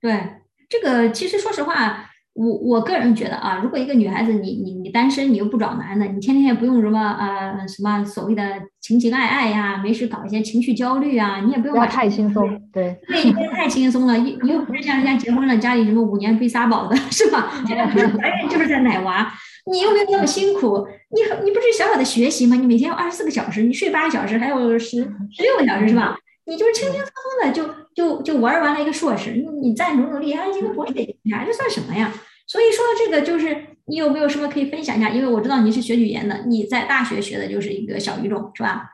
[0.00, 0.18] 对，
[0.66, 8.42] 这个其实说实话，我我个人觉得啊，如果一个女孩子你你你单身，你又不找男的，你天天也不用什么呃什么所谓的
[8.80, 12.98] 情情爱爱呀，没事搞一些情绪焦虑啊，你也不用不太轻松，对。
[13.06, 17.52] 对，别太轻松了，你你又不是像人家结婚了，家里什么五年背仨宝的，是吧？
[17.68, 19.30] 人家不是怀孕就是在奶娃，
[19.66, 22.56] 你又没有那么辛苦，你你不是小小的学习吗？
[22.56, 24.98] 你每天有二十四个小时，你睡八个小时，还有十
[25.30, 26.16] 十六个小时是吧？
[26.46, 32.12] 你就是轻轻松松的就就就玩完了一个硕士，你你再努努力，还一个博士也呀，这算什么呀？
[32.46, 35.10] 所以说这个就是你有没有什么可以分享一下？
[35.10, 38.90] 因为我知道你是学语言的，你在大学学的就是一个小语种是吧？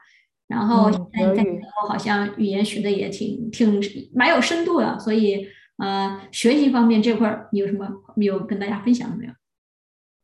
[0.49, 3.81] 然后嗯现在你在德语美国好像语言学的也挺挺
[4.15, 5.47] 蛮有深度的，所以
[5.79, 9.33] 呃，学习方面这块儿你有什么有跟大家分享的没有？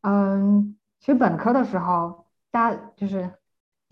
[0.03, 3.33] 嗯，其实本科的时候，大家就是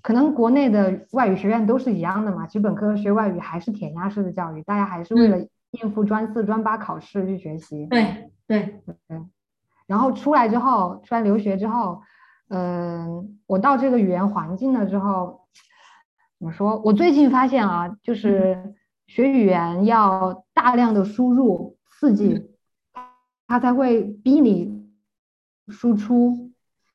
[0.03, 2.47] 可能国内的外语学院都是一样的嘛。
[2.47, 5.39] 其实本科学外语还是填鸭式的教育，大家还是为了
[5.71, 7.87] 应付专四、专八考试去学习。
[7.87, 9.23] 对对对，
[9.87, 12.03] 然后出来之后，出来留学之后，
[12.49, 15.43] 嗯，我到这个语言环境了之后，
[16.39, 16.81] 怎么说？
[16.85, 18.75] 我最近发现啊，就是
[19.07, 22.51] 学语言要大量的输入刺激，
[23.47, 24.80] 它才会逼你
[25.71, 26.51] 输出。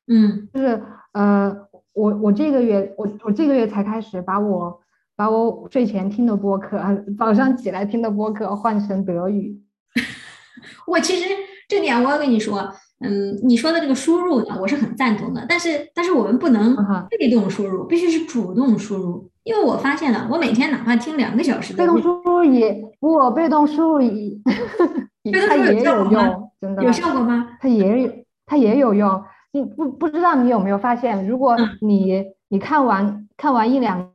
[0.08, 0.80] 嗯，就是
[1.12, 1.52] 呃，
[1.92, 4.80] 我我这个月我我这个月才开始把我
[5.16, 6.80] 把我睡前听的播客，
[7.18, 9.60] 早上起来听的播客换成德语。
[10.86, 11.24] 我其实
[11.68, 15.44] 这点我要跟你说，嗯，你说的这个输入呢，我是很赞同的。
[15.48, 16.76] 但是但是我们不能
[17.10, 19.30] 被动输入，必须是主动输入。
[19.42, 24.38] 因为我发现了，我每天哪怕听两个小时的被动输入也不，被动输入也
[25.48, 27.56] 它也有用，真的有效果吗？
[27.60, 28.12] 它也有
[28.46, 29.22] 它也有用。
[29.52, 34.12] 你不不知道你有没有发现，如果嗯你你看完看完一两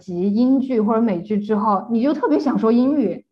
[0.00, 3.24] 集英剧或者美剧之后，你就特别想说英语。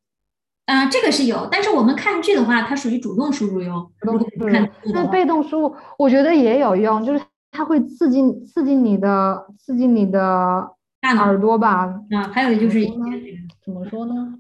[0.67, 3.93] 啊、这个是有，但是我们看剧的话，它属于主动输入用。
[4.01, 10.67] 主动输入看剧的话但被动输入，我觉得也有用，就是它会刺激刺激你的刺激你的
[11.01, 12.01] 大脑耳朵吧？
[12.11, 14.39] 啊，还有就是怎么说呢些这个，怎么说呢？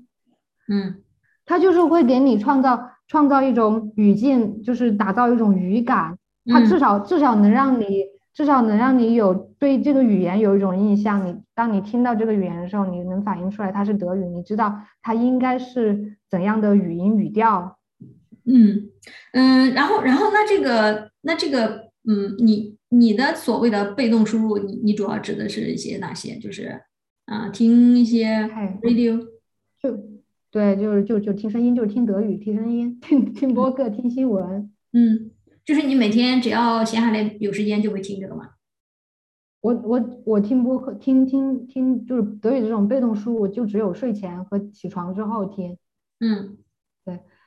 [0.68, 1.02] 嗯
[1.44, 6.16] 它就是会给你创造创造一种语境，就是打造一种语感。
[6.46, 11.26] 它嗯至少至少能让你至少能让你有对这个语言有一种印象。
[11.26, 17.78] 你当你听到这个语言的时候，你能反映出来它是德语，你知道它应该是怎样的语音语调。
[18.44, 18.90] 嗯
[19.32, 26.36] 嗯，然后然后那这个那这个嗯，你你的所谓的被动输入，你你主要指的是一些哪些？
[26.36, 26.82] 就是
[27.24, 29.18] 啊，听一些嗨 radio，
[29.82, 29.90] 就
[30.54, 34.72] 对，就是就就听声音，就是听德语，听声音，听听播客，听新闻。
[34.92, 35.32] 嗯，
[35.64, 38.50] 就是你每天只要闲下来有时间就会听这个嘛。
[39.60, 45.76] 我我我听播客，听听听，就是德语这种被动输入，就只有睡前和起床之后听。
[46.20, 46.56] 嗯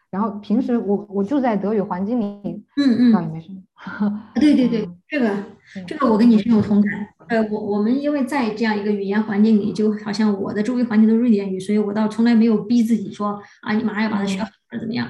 [0.09, 3.61] 然后平时我我就在德语环境里，嗯嗯，倒也没什么。
[4.35, 5.33] 对对 对嗯，这个
[5.85, 7.07] 这个我跟你深有同感。
[7.27, 15.07] 呃，我我们因为在这样一个语言环境里，就好像我的周围环境都是瑞典语，所以我倒从来没有逼自己说啊，你马上要把它学好或者怎么样。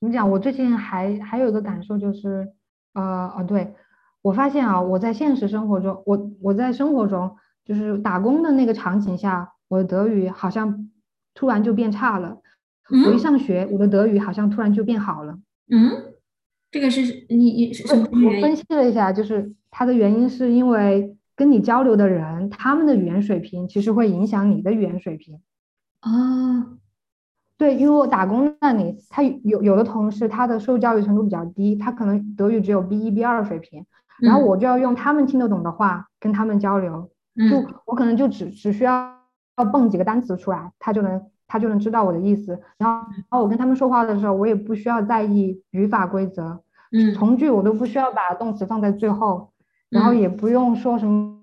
[0.00, 0.30] 怎么讲？
[0.30, 2.48] 我最近还还有一个感受就是，
[2.94, 3.74] 呃哦，对，
[4.22, 10.88] 我发现啊，我在现实生活中，我我在生活中就是打工的那个场景下，我的德语好像
[11.34, 12.38] 突然就变差了。
[12.90, 15.38] 我一嗯上学，我的德语好像突然就变好了。
[15.70, 16.14] 嗯，
[16.70, 18.56] 这个是你你是什么我分？
[18.56, 25.40] 析了一下，就是它的原因是因为跟你交流的人，他们的语言水平其实会影响你的语言水平。
[26.00, 26.78] 啊，
[27.56, 33.84] 对，因为我打工那里，他有有的同事他的受教育程度比较低，他可能德语只有 B 一 B 二水平，
[34.20, 37.10] 然后嗯我就要用他们听得懂的话跟他们交流，
[37.50, 39.14] 就嗯我可能就只只需要
[39.56, 42.56] 要蹦几个单词出来，他就能他就能知道我的意思。
[42.78, 49.50] 然后然后我跟他们说话的时候，我也不需要在意语法规则，嗯从句我都不需要把动词放在最后，
[49.88, 51.42] 然后嗯也不用说什么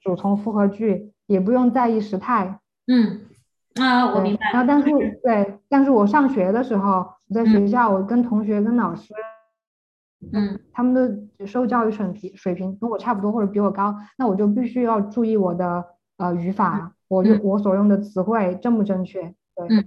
[0.00, 2.60] 主从复合句，也不用在意时态。
[2.86, 3.20] 嗯
[3.74, 4.50] 啊，我明白。
[4.52, 4.88] 然后但是
[5.22, 9.12] 对，但是我上学的时候，我在学校，我跟同学、跟老师，
[10.32, 10.94] 嗯他们
[11.38, 15.84] 的受教育水平水平跟我差不多或者比我高，那我就必须要注意我的
[16.16, 19.34] 呃语法，我用我所用的词汇正不正确。
[19.56, 19.84] 对，嗯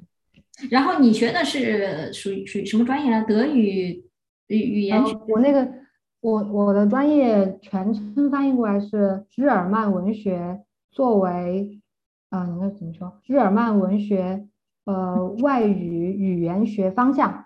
[0.69, 3.25] 然后你学的是属于属于什么专业呢？
[3.28, 4.06] 德语
[4.47, 5.69] 语语言学后我那个
[6.21, 11.82] 我我的专业全称翻译过来是日耳曼文学作为，
[12.30, 13.19] 啊、应该怎么说？
[13.25, 14.47] 日耳曼文学
[14.86, 17.45] 呃外语语言学方向。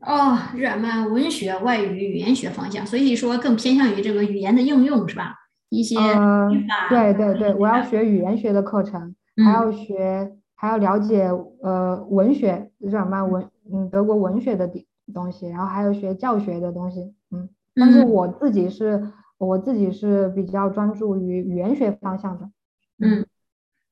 [0.00, 5.34] 哦，日耳曼文学外语语言学方向，所以说更偏向于这个语言的应用是吧？
[5.70, 6.50] 一些呃，
[6.90, 9.14] 对对对，我要学语言学的课程，
[9.44, 10.30] 还嗯要学，
[10.64, 11.28] 还要了解
[11.60, 18.08] 呃文学，日耳曼文，嗯，德国文学的地东西，然后还有学教学的东西，嗯，但是嗯。
[18.08, 22.50] 我自己是，我自己是比较专注于语言学方向的，
[22.98, 23.26] 嗯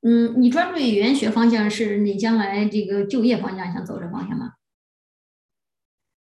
[0.00, 4.54] 嗯，你专注于语言学方向是你将来这个就业方向想走这方向吗？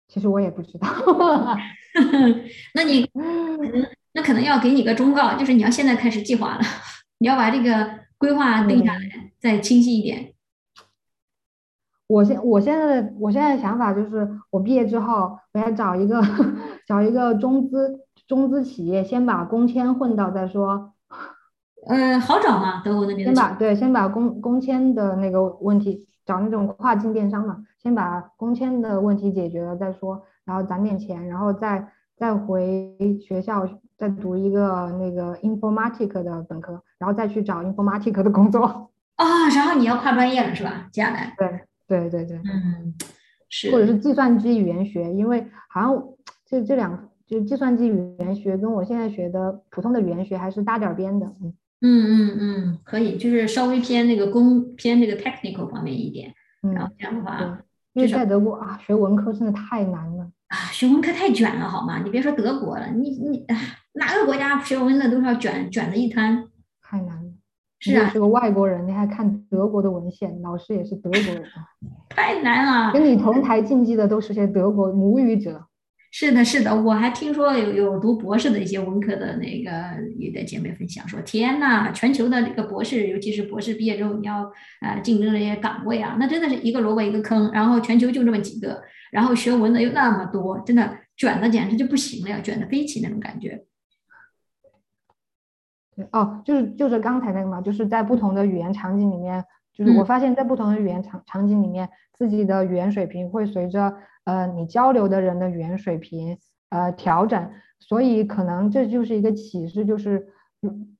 [0.08, 0.88] 其实我也不知道，
[2.74, 3.06] 那你
[4.14, 6.60] 那可能要给你个忠告，就是你要现在开始计划了，
[7.18, 10.34] 你要把这个规划定下来，再清晰一点。
[12.06, 16.20] 我现我现在的我现在的想法就是，我毕业之后，我要找一个
[16.86, 20.92] 找一个中资中资企业，先把工签混到再说。
[21.86, 22.82] 呃，好找吗？
[22.84, 32.94] 德国那边先把对，先把工工签的那个问题，找那种跨境电商嘛，先把工签的问题解决了再说，然后攒点钱，然后再再回
[33.26, 33.66] 学校
[34.00, 38.90] 再读一个那个 informatic 的本科，然后再去找 informatic 的工作。
[39.16, 40.88] 啊、 然后你要跨专业了是吧？
[40.90, 42.94] 接下来，对对对对，嗯，
[43.50, 46.02] 是，或者是计算机语言学，因为好像
[46.46, 51.52] 这这两就计算机语言学跟我现在学的普通的语言学还是搭点儿边的，嗯。
[51.82, 57.58] 嗯嗯嗯，可以，就是稍微偏那个工偏这个 technical 方面一点，嗯，然后这样的话，
[57.94, 61.98] 因为在德国啊，学文科真的太难了啊，学文科太卷了，好吗？
[62.04, 63.46] 你别说德国了，你你
[64.00, 66.48] 哪个国家学文的都是要卷卷的一滩，
[66.82, 67.30] 太难了。
[67.78, 71.42] 是啊，是个外国人，你还看德国的文献，老师也是德国人，
[72.08, 72.92] 太难了。
[72.92, 75.66] 跟你同台竞技的都是些德国母语者。
[76.12, 79.70] 是的，是的，我还听说有有读博士的一些文科的那个
[80.18, 88.82] 有的姐妹分享说，天呐，全球的这个博士，尤其是博士毕业之后你要呃竞争这些岗位啊，那真的是一个萝卜一个坑，然后全球就这么几个，
[89.12, 93.64] 然后学文的又那么多，真的卷的简直就不行了，卷的飞起那种感觉。
[96.12, 106.38] 哦，就是就是刚才那个嘛，就是在不同的语言场景里面，就是我发现，在不同的语言场场景里面，自己的语言水平会随着呃你交流的人的语言水平
[106.70, 110.26] 呃调整，所以可能这就是一个启示，就是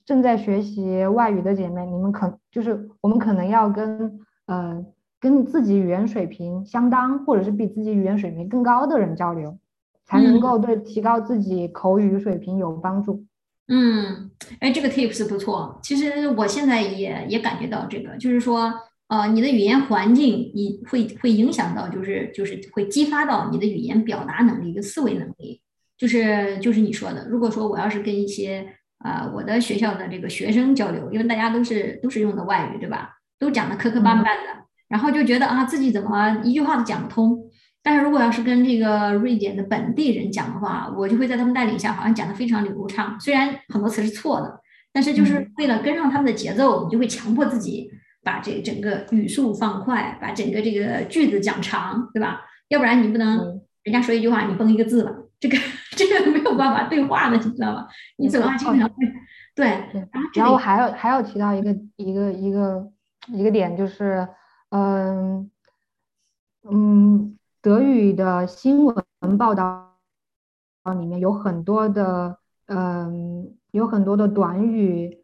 [0.04, 4.84] 正在学习外语的姐妹，你们可就是我们可能要跟呃
[5.20, 9.58] 跟自己语言水平相当，或者是比自己语言水平更高的人交流，
[10.04, 13.24] 才能够对提高自己口语水平有帮助。
[13.72, 15.78] 嗯，哎，这个 tips 不错。
[15.80, 18.74] 其实我现在也也感觉到这个，就是说，
[19.06, 25.62] 呃，你的语言环境，你会会影响到，就是就是会激发到你的语言表达能力跟思维能力。
[25.96, 28.66] 就是就是你说的，如果说我要是跟一些
[28.98, 33.18] 啊我的学校的这个学生交流，因为大家都是都是用的外语，对吧？
[33.38, 37.49] 都讲的磕磕绊绊的，然后就觉得啊自己怎么一句话都讲不通。
[37.82, 43.18] 但是如果要是跟这个瑞典的本地人讲的话，我就会在他们带领下，好像讲的非常流畅。
[43.18, 44.60] 虽然很多词是错的，
[44.92, 47.90] 但是就是为了跟上他们的节奏，你就会强迫自己
[48.22, 52.42] 把这整个语速放快，把整个这个句子讲长，对吧？
[52.68, 53.38] 要不然你不能
[53.82, 55.56] 人家说一句话，你崩一个字了，这个
[55.96, 57.88] 这个没有办法对话的，你知道吧？
[58.18, 58.94] 你总要经常会
[59.54, 59.66] 对。
[60.34, 62.92] 然后还有还有提到一个一个一个
[63.28, 64.28] 一个点，就是
[64.68, 65.50] 嗯
[66.70, 67.38] 嗯。
[67.62, 69.04] 德语的新闻
[69.36, 69.98] 报道
[70.98, 75.18] 里面有很多的，嗯，有很多的短语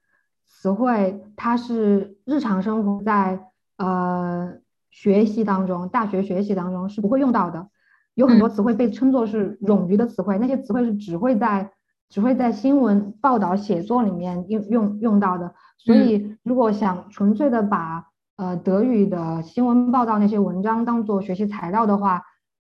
[0.46, 3.46] 词汇，它是日常生活在
[3.79, 4.53] 呃
[4.90, 7.68] 学习当中，大学学习当中是不会用到的。
[8.12, 11.72] 有很多词汇被称作是冗余的词汇，那些词汇是只会在
[12.11, 15.55] 只会在新闻报道写作里面用用用到的。
[15.79, 22.22] 所以，如果想纯粹的把呃，德语的新闻报道那些文章当做学习材料的话，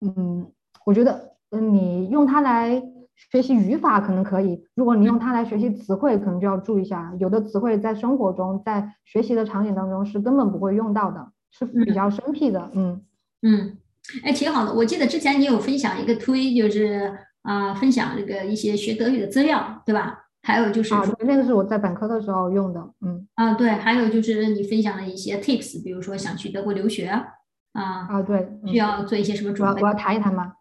[0.00, 0.50] 嗯，
[0.86, 2.82] 我觉得，嗯，你用它来
[3.14, 12.70] 学习语法可能可以，如果你用它来学习词汇，可能就要注意一下，有的词汇在生活中，在学习的场景当中是根本不会用到的，是比较生僻的。
[12.74, 13.02] 嗯
[13.42, 13.76] 嗯，
[14.24, 14.72] 哎，挺好的。
[14.72, 20.29] 我记得之前你有分享一个推，就是啊，分享这个一些学德语的资料，对吧？
[20.42, 27.26] 还有就是啊，那个是我在本科的时候用的，嗯啊对，还有就是你分享了一些 tips，比如说想去德国留学啊
[27.72, 29.82] 啊对，需要做一些什么准备？
[29.82, 30.54] 我要谈一谈吗？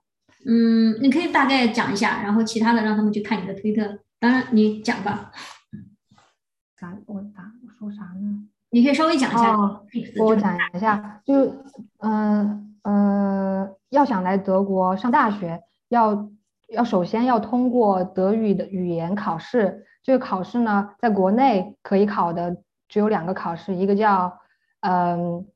[0.46, 4.00] 嗯，你可以大概讲一下，然后其他的让他们去看你的推特。
[4.20, 5.32] 当然你讲吧。
[6.78, 8.48] 咋我咋我说啥呢？
[8.72, 9.58] 你可以稍微讲一下。
[10.20, 11.56] 我讲一下，就
[12.00, 16.30] 嗯呃，要想来德国上大学要。
[16.72, 24.40] 要首先要通过德语的语言考试，这个考试呢，在国内可以考的只有两个考试，一个叫
[24.82, 25.48] 嗯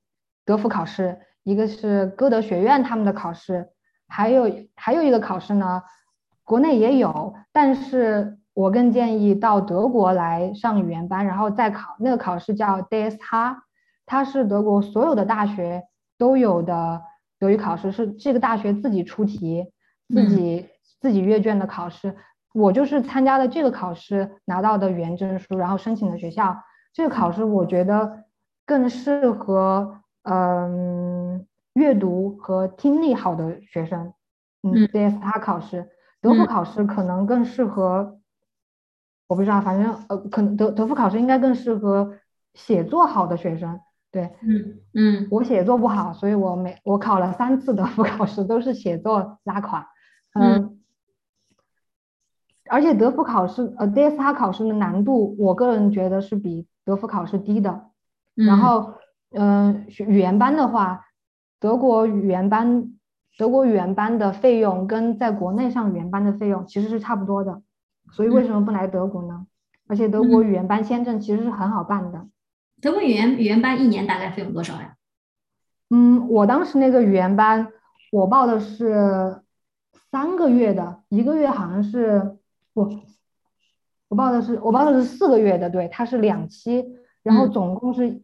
[0.45, 3.69] 德福考试，一个是歌德学院他们的考试，
[4.07, 5.83] 还有还有一个考试呢，
[6.43, 13.57] 国内也有，但是我更建议到德国来上语言班，然后再考那个考试叫 DSH，
[14.05, 15.83] 它是德国所有的大学
[16.17, 17.01] 都有的
[17.39, 19.71] 德语考试，是这个大学自己出题，
[20.09, 20.69] 自己。
[21.03, 22.15] 自己阅卷的考试，
[22.53, 26.55] 我就是参加了这个考试拿到的语言证书，然后申请的学校。
[26.93, 28.23] 这个考试我觉得
[28.65, 34.13] 更适合嗯阅读和听力好的学生。
[34.61, 35.89] 嗯，DSA 考试，
[36.21, 38.19] 德福考试可能更适合，
[39.27, 42.13] 我不知道，反正呃，可能德德福考试应该更适合
[42.53, 43.77] 写作好的学生。
[44.09, 49.89] 对，嗯嗯，我写作不好，所以我每我考了三次德福考试都是写作拉垮。
[50.39, 50.72] 嗯。
[52.73, 57.85] 而且德福考试，呃，DSA 考试的难度，我个人觉得是比德福考试低的。
[58.33, 58.95] 然后，
[59.29, 61.05] 嗯，语言班的话，
[61.59, 62.89] 德国语言班，
[63.37, 67.61] 德国语言班的费用跟在国内上语言班的费用其实是差不多的。
[68.11, 69.45] 所以为什么不来德国呢？
[69.87, 72.25] 而且德国语言班签证其实是很好办的。
[72.81, 74.95] 德国语言语言班一年大概费用多少呀？
[75.91, 77.67] 嗯，我当时那个语言班，
[78.11, 79.43] 我报的是
[80.09, 82.39] 三个月的，一个月好像是。
[82.73, 82.89] 不，
[84.09, 86.83] 我报的是我报的是四个月的，对，它是两期，
[87.21, 88.21] 然后总共是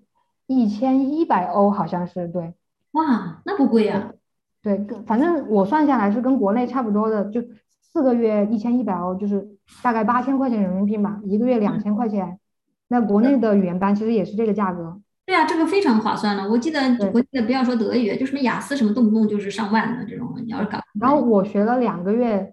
[0.48, 2.54] 一千一百欧，好像是对。
[2.92, 4.14] 哇，那不贵呀。
[4.62, 7.42] 对，跟反正我算下来是跟国内差不多的，就
[7.82, 9.48] 四个月一千一百欧，就是
[9.82, 12.40] 大概八千块钱人民币嘛，一个月两千块钱。
[12.88, 15.00] 那国内的语言班其实也是这个价格。
[15.26, 16.50] 对啊，这个非常划算了。
[16.50, 16.80] 我记得
[17.14, 20.34] 我记得不要说德语，就什么雅思什么，动不动就是上万的这种。
[20.44, 22.52] 你要是搞，然后我学了两个月，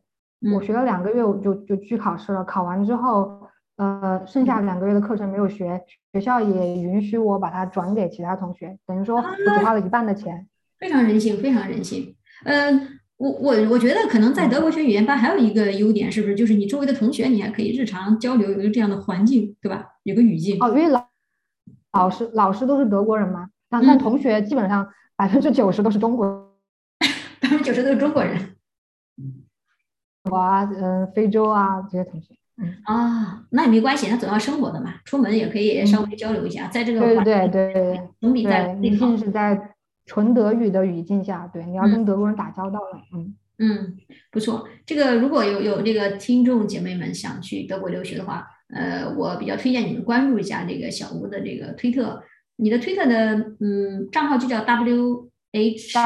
[0.54, 2.44] 我学了两个月，我就就去考试了。
[2.44, 5.80] 考完之后，呃，剩下两个月的课程没有学，
[6.12, 10.46] 学校也允许我把它转给其他同学，等于说我只花了一半的钱。
[10.78, 12.14] 非常人性，非常人性。
[12.44, 19.86] 嗯，我我我觉得可能在德国学语言班还有一个优点，是不是就是你周围的同学，你还可以日常交流，有一个这样的环境，对吧？
[20.02, 20.58] 有个语境。
[20.60, 21.06] 哦，因为老
[21.92, 26.54] 老师老师都是德国人嘛，但但同学基本上百分之九十都是中国，
[27.40, 28.38] 百分之九十都是中国人。
[30.30, 32.34] 我啊，嗯，非洲啊这些同学。
[32.58, 39.72] 嗯啊，那也没关系，他总要生活的嘛，出门也可以稍微交流一下，在这个对对对对，总比在毕竟是在。
[40.08, 43.96] 纯德语的语境下，对，你要跟德国人打交道了，嗯嗯，
[44.30, 44.68] 不错。
[44.86, 52.22] 这个如果有有这个听众姐妹们想去德国留学的话，呃，我比较推荐你们关注一下这个小吴的这个推特，
[52.54, 55.98] 你的推特的嗯账号就叫 W H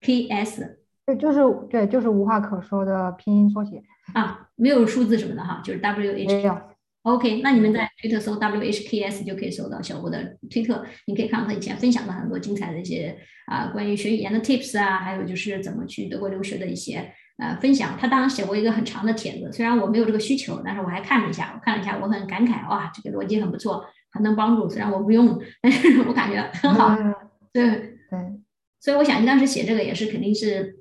[0.00, 0.78] K S，
[1.14, 1.40] 对，就是
[1.70, 3.82] 对，就是无话可说的拼音缩写
[4.14, 6.62] 啊，没有数字什么的哈，就是 W H。
[7.02, 17.96] OK，那你们在推特搜 WHKS 就可以搜到小吴的推特，你可以看到他以前分享的很多精彩的一些啊关于学语言的 tips 啊，还有就是怎么去德国留学的一些呃分享。
[17.98, 24.68] 他当时写过一个很长的帖子，虽然我没有这个需求，但是我还看了一下，我看了一下，我很感慨，哇，这个逻辑很不错，很能帮助。
[24.68, 26.96] 虽然我不用，但是我感觉很好。
[27.52, 27.68] 对
[28.08, 28.18] 对，
[28.80, 30.76] 所以我想你当时写这个也是肯定是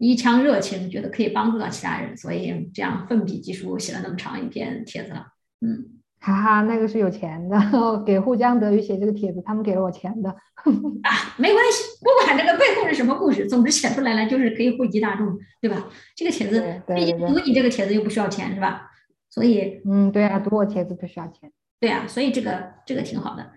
[0.00, 5.26] 一腔热情，觉得可以帮助到其他人，所以这样奋笔疾书写了那么长一篇帖子了。
[5.60, 15.88] 嗯，哈哈，那个是有钱的，给沪江德语写这个帖子，他们给了我钱的啊，没关系，不管这个背后是什么故事，总之写出来了就是可以惠及大众，对吧？
[16.16, 18.90] 这个帖子，毕竟读你这个帖子又不需要钱，是吧？
[19.28, 23.52] 所以，嗯，对啊，读我帖子不需要钱，对啊，所以这个这个挺好的，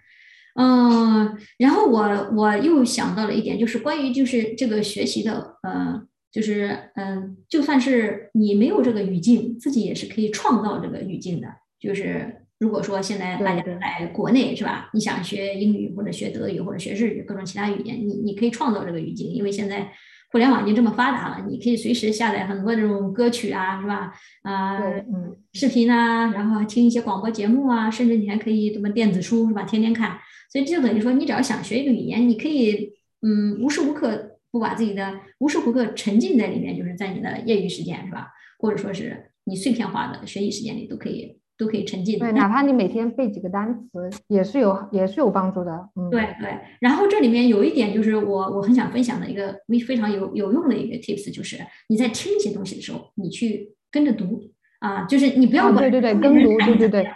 [0.55, 5.99] 嗯，然后我我又想到了一点，就是关于就是这个学习的，呃，
[6.33, 11.47] 就是嗯，就算是你没有这个语境，自己也是可以创造这个语境的。
[11.79, 14.89] 就是如果说现在大家在国内是吧？
[14.93, 19.91] 你想学英语或者学德语或者学日语各种其他语言，你你可以创造这个语境，因为现在
[20.31, 24.11] 互联网已经这么发达了，你可以随时下载很多这种歌曲啊，是吧？
[24.41, 29.61] 啊，嗯，视频啊，然后听一些广播节目啊，甚至你还可以什么电子书是吧？
[29.63, 30.17] 天天看，
[30.51, 38.29] 所以这就等于说，你只要想学一个语言，你可以嗯无时无刻不把自己的无时无刻沉浸在里面，就是在你的业余时间是吧？
[38.57, 41.39] 或者说是你碎片化的学习时间里都可以。
[41.55, 42.17] 都可以沉浸。
[42.17, 45.71] 对，哪怕你每天背几个单词，也是有也是有帮助的。
[45.95, 46.49] 嗯，对对。
[46.81, 49.55] 然后这里面有一点就是我我很想分享的一个
[49.87, 51.57] 非常有有用的一个 tips，就是
[51.89, 55.75] 你在听一些东西的时候，你去跟着读啊，就是你不要管。
[55.77, 57.07] 对对对，跟读，对对对。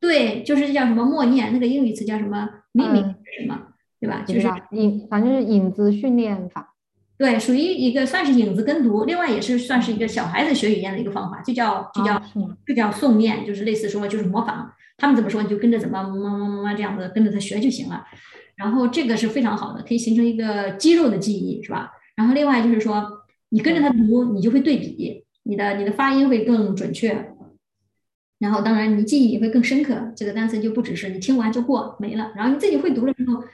[0.00, 3.60] 对，就是叫什么默念，那个英语词叫什么 mimic 什么，
[4.00, 4.24] 对吧？
[4.26, 6.71] 就是影，反正是影子训练法。
[7.22, 12.20] 对，属于一个算是影子跟读，另外也是算是一个小孩子学语言的一个方法，就叫就叫
[12.66, 18.04] 就叫诵念，就是类似说就是模仿他们怎么说，你就跟着怎么么么么么这样子跟着他学就行了。
[18.56, 21.92] 然后这个是非常好的，可以形成一个肌肉的记忆，是吧？
[22.16, 23.08] 然后另外就是说，
[23.50, 27.34] 你跟着他读，你就会对比，你的你的发音会更准确，
[28.40, 30.12] 然后当然你记忆也会更深刻。
[30.16, 33.44] 这个单词就不只是你听完就过没了，然后你自己会读了之后，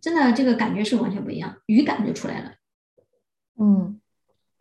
[0.00, 2.52] 真的这个感觉是完全不一样，语感就出来了。
[3.62, 4.00] 嗯，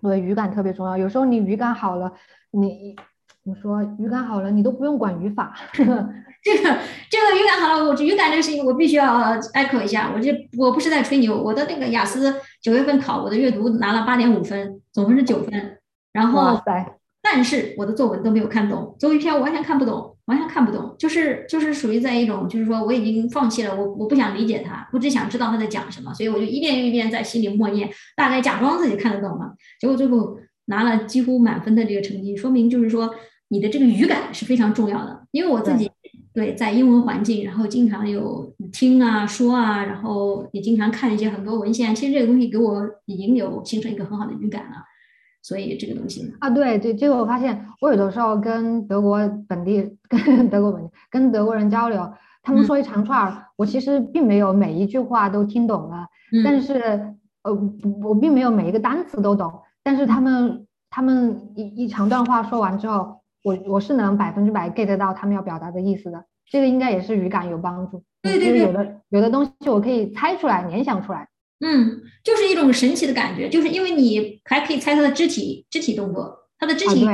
[0.02, 0.98] 对，语感特别重要。
[0.98, 2.12] 有时候你语感好了，
[2.52, 2.96] 你
[3.42, 3.82] 怎么说？
[3.98, 5.56] 语感好了，你都不用管语法。
[6.42, 6.64] 这个
[7.10, 9.06] 这个语感好了，我语感这个事情我必须要
[9.54, 10.12] echo 一下。
[10.14, 15.78] 我这我不是在吹牛，我的那个雅思九月份考，我的阅读拿了八点五分，总分是九分。
[16.12, 16.62] 然后，
[17.22, 20.18] 但是我的作文都没有看懂，最后一篇我完全看不懂。
[20.30, 33.10] 完全看不懂，就是就是属于在一种，就是说我已经放弃了，我我不想理解他，我只想知道他在讲什么，所以我就一遍又一遍在心里默念，大概假装自己看得懂了，结果最后拿了几乎满分的这个成绩，说明就是说
[33.48, 35.26] 你的这个语感是非常重要的。
[35.32, 35.90] 因为我自己
[36.34, 44.84] 对在英文环境，然后经常有听啊说啊，然后也经常看一些很多文献，其实这个东西给我已经有形成一个很好的语感了。
[45.42, 52.12] 所以这个东西啊，对对，这个我发现，我有的时候跟德国本地、跟德国本地、跟德国人交流，
[52.44, 56.08] 他们说一长串，我其实并没有每一句话都听懂了，
[56.44, 57.54] 但是呃，
[58.04, 66.26] 我并没有每一个单词都懂，但是他们他们一一长段话说完之后，我我是能百分之百 get 到他们要表达的意思的。
[66.52, 68.04] 这个应该也是语感有帮助。
[68.22, 71.29] 对对对，有的有的东西我可以猜出来，联想出来。
[71.60, 77.06] 嗯，就是一种神奇的感觉，就是因为你还可以猜他的肢体肢体动作，他的肢体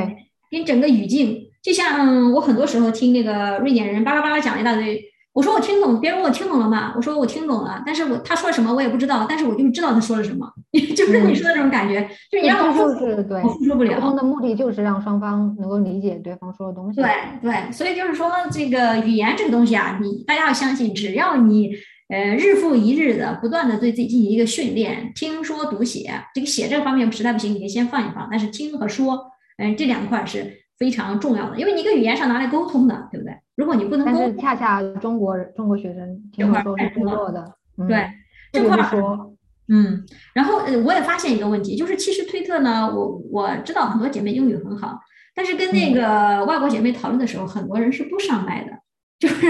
[0.52, 5.02] 跟整个语境，就像我很多时候听那个瑞典人巴拉巴拉讲一大堆。
[5.34, 6.94] 我说我听懂，别人问我听懂了吗？
[6.96, 10.50] 我说我听懂了，但是我他说了什么我也不知道，但是我就知道他说了什么，
[10.96, 13.96] 就是你说的这种感觉，就你让我就是对，我复述不了。
[13.96, 17.02] 沟通的目的就是让双方能够理解对方说的东西。
[17.02, 21.70] 对对，所以就是说这个语言这个东西啊，你大家要相信，只要你
[22.08, 29.26] 呃日复一日的不断的对自己进行一个训练，听说读写，这个写这个方面实在不行，你可以先放一放，但是听和说，
[29.58, 33.36] 嗯，这两块是非常重要的，因为你一个语言上拿来沟通的，对不对？
[33.56, 37.54] 如果你不能，但是恰恰中国中国学生听说是部落的，
[37.88, 38.08] 对
[38.52, 39.34] 这块说，
[39.70, 45.00] 嗯，然后呃，我也发现一个问题，就是其实推特呢，我我知道很多姐妹英语很好，
[45.34, 48.72] 但是跟那个外国姐妹讨论的时候，很多人是不上麦的，
[49.18, 49.48] 就是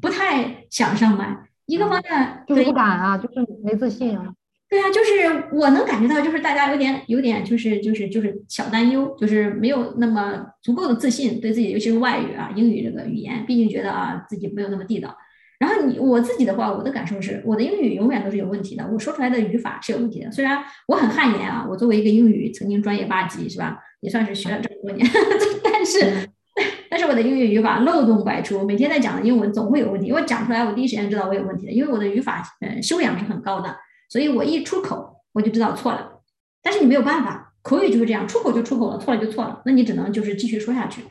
[0.00, 1.36] 不太想上麦。
[1.68, 4.32] 一个方面就是不敢啊，就是没自信啊。
[4.70, 15.16] 对啊，就是我能感觉到，就是大家有点有点，就是就是就是小担忧，就是没有那么足够的自信，对自己，尤其是外语啊，英语这个语言，毕竟觉得啊自己没有那么地道。
[15.58, 20.30] 然后你我自己的话，我的感受是，我的英语永远都是有问题的，我说出来的语法是有问题的。
[20.30, 25.06] 虽然我很汗颜啊，我作为一个英语曾经专业八级是吧，也算是学了这么多年，
[25.64, 26.28] 但是
[26.90, 30.10] 但是我的英语语法漏洞百出，每天在讲的英文总会有问题。
[30.12, 33.76] 我讲出来，我第一时间知道我有问题的，因为我的语法呃修养是很高的。
[34.10, 36.20] 所以我一出口我就知道错了，
[36.62, 41.02] 但是你没有办法，口语就是这样，出口就出口了，错了就错了，那你只能就是继续说下去。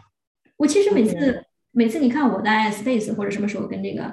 [0.57, 4.11] 我其实每次每次你看我在 Space 或者什么时候跟这个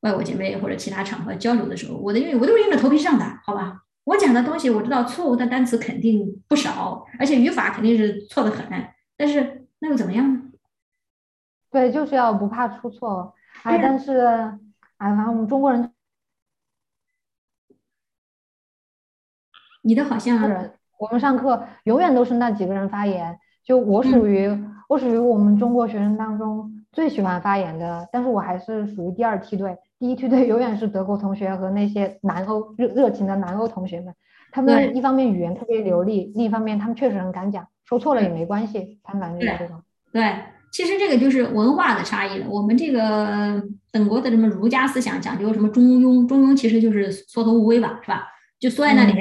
[0.00, 3.82] 外国姐妹或者其他场合交流的时候，我的英语我都是硬着头皮上的，好吧？
[4.04, 8.66] 我讲的东西我知道错误的单词肯定不少，而且语法肯定是错的很，
[9.16, 10.40] 但是那又怎么样呢？
[11.74, 13.34] 对，就是要不怕出错。
[13.64, 14.18] 哎，但是
[14.98, 15.90] 哎，反正我们中国人。
[19.82, 23.36] 你的好像人，我们上课永远都是那几个人发言。
[23.64, 24.48] 就我属于
[24.88, 29.76] 我属于我们中国学生当中最喜欢发言的，但是我还是属于第二梯队。
[29.98, 34.14] 第一梯队永远是德国同学和那些南欧热热情的南欧同学们。
[34.52, 39.82] 他们一方面语言特别流利，另一方面他们确实很敢讲，说错了也没关系，他们反正这种。
[40.12, 40.36] 对，
[40.74, 42.46] 其实这个就是文化的差异了。
[42.50, 43.62] 我们这个
[43.92, 48.26] 本国的什么儒家思想讲究什么中庸，中庸其实就是缩头乌龟吧，是吧？
[48.58, 49.12] 就缩在那里，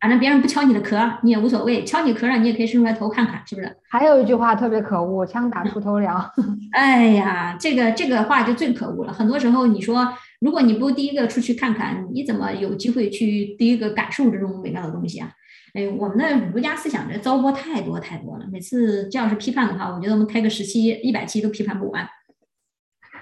[0.00, 1.84] 反正别人不敲你的壳，你也无所谓。
[1.84, 3.76] 敲你壳了，你也可以伸出来头看看，是不是？
[3.90, 6.32] 还有一句话特别可恶，枪打出头鸟。
[6.72, 9.12] 哎呀，这个这个话就最可恶了。
[9.12, 10.08] 很多时候，你说
[10.40, 15.30] 如果你不第一个出去看看，你怎么有机会去第一个感受这种美妙的东西啊？
[15.74, 18.46] 哎，我们的儒家思想这糟粕太多太多了。
[18.52, 22.08] 每次这要是批判的话，我觉得我们开个十期、一百期都批判不完。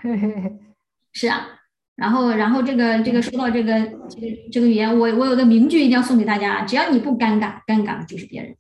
[1.13, 1.57] 是啊。
[1.97, 3.79] 然后，然后这个这个说到这个
[4.09, 8.57] 这个这个语言，我我有个名句一定要送给大家：只要你不尴尬，尴尬的就是别人。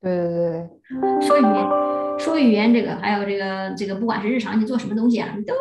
[0.00, 0.68] 对对对
[1.20, 5.54] 对，说语言，说语言这个，还有这个这个，不管是日常你做什么东西啊，你都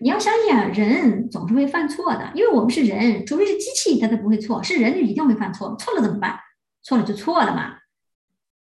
[0.00, 6.38] 你要相信啊，人总是会犯错的，因为我们是人，除非是机器，它才不会错，是人就一定会犯错，错了怎么办？
[6.82, 7.76] 错了就错了嘛。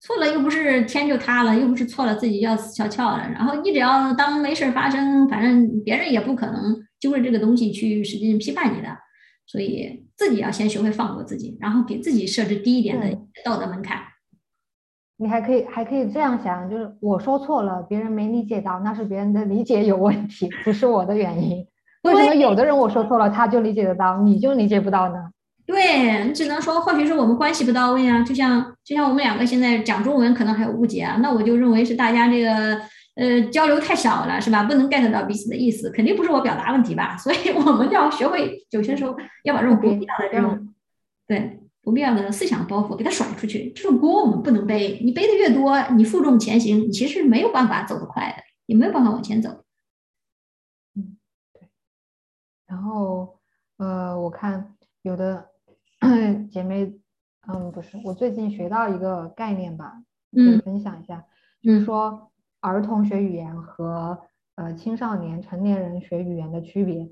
[0.00, 3.28] 错了又不是天就塌了，又不是错了自己要死翘翘了。
[3.30, 8.88] 然后你只要当没事发生，反正别人也不可能就着这个东西去使劲批判你的。
[9.46, 14.00] 所以自己要先学会放过自己，然后给自己设置低一点的道德门槛。
[15.18, 21.66] 你还可以还可以这样想，就是我说错了，别人没理解到，那是别人的理解有问题，不是我的原因。
[22.02, 25.30] 为什么有的人我说错了他就理解得到，你就理解不到呢？
[25.66, 32.80] 对你只能说，或许是我们关系不到位啊，就像就像我们两个现在讲中文可能还有误解啊，那我就认为是大家这个
[33.16, 34.62] 呃交流太少了，是吧？
[34.62, 37.16] 不能 get 到彼此的意思，肯定不是我表达问题吧？
[37.16, 40.68] 所以我们要学会有些时候要把这种不必要的这种
[41.26, 49.62] 对不必要的思想包袱给它甩出去，这种锅我们不能背，你背的越多，你负重前行，你其实没有办法走得快的，也没有办法往前走。
[50.96, 51.16] 嗯，
[51.52, 51.68] 对。
[52.66, 53.38] 然后
[53.76, 55.52] 呃，我看有的。
[56.52, 57.00] 姐妹，
[57.48, 61.24] 嗯，不是，我最近学到一个概念吧，可以分享一下，
[61.62, 62.30] 就是说
[62.60, 64.18] 儿童学语言和
[64.56, 67.08] 呃青少年、成年人学语言的区别。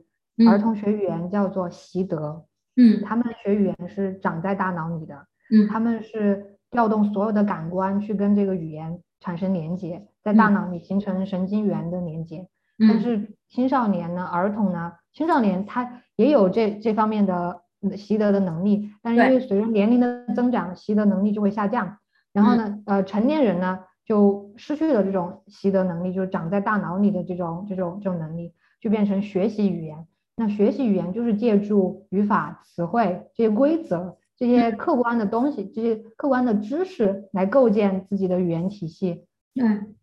[0.46, 2.44] 儿童学语言叫做习得，
[2.76, 12.48] 嗯，他们学语言是长在大脑里的，嗯，他们是调动所有的感官去跟这个语言产生连接，在大脑里形成神经元的连接。
[12.88, 17.62] 但是青少年呢，儿童呢，青少年他也有这这方面的。
[17.98, 21.98] 习得的能力，但是因为随着年龄的增长，习得能力就会下降。
[22.32, 30.06] 然后呢，呃，成年人呢，就失去了这种习得能力，就是长在大脑里的这种这种这种能力，就变成学习语言。
[30.36, 39.26] 那学习语言就是借助语法、词汇这些规则、这些客观的东西、这些客观的知识来构建自己的语言体系。
[39.54, 39.94] 嗯，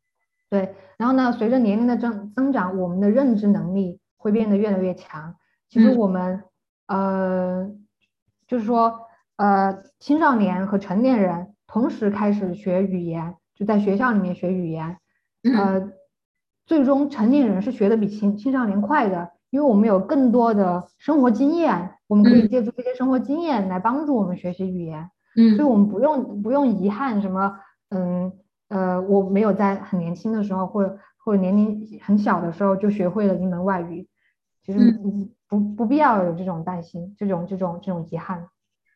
[0.49, 0.73] 对。
[0.97, 5.35] 然后呢，随着年龄的增增长，我们的认知能力会变得越来越强。
[5.67, 6.43] 其实我们，
[6.87, 7.69] 呃，
[8.47, 14.97] 就是说，呃，青少年和成年人同时开始学语言，就在学校里面学语言。
[15.57, 15.91] 呃，
[16.65, 19.31] 最终成年人是学的比青青少年快的。
[19.51, 25.11] 因为我们有更多的生活经验，我们可以借助这些生活经验来帮助我们学习语言。
[25.35, 28.31] 嗯，所以我们不用不用遗憾什么，嗯
[28.69, 34.07] 呃，我没有在很年轻的时候，或者或者年龄很小的时候就学会了一门外语，
[34.65, 34.97] 其实
[35.47, 38.47] 不不必要有这种担心，这种这种这种遗憾。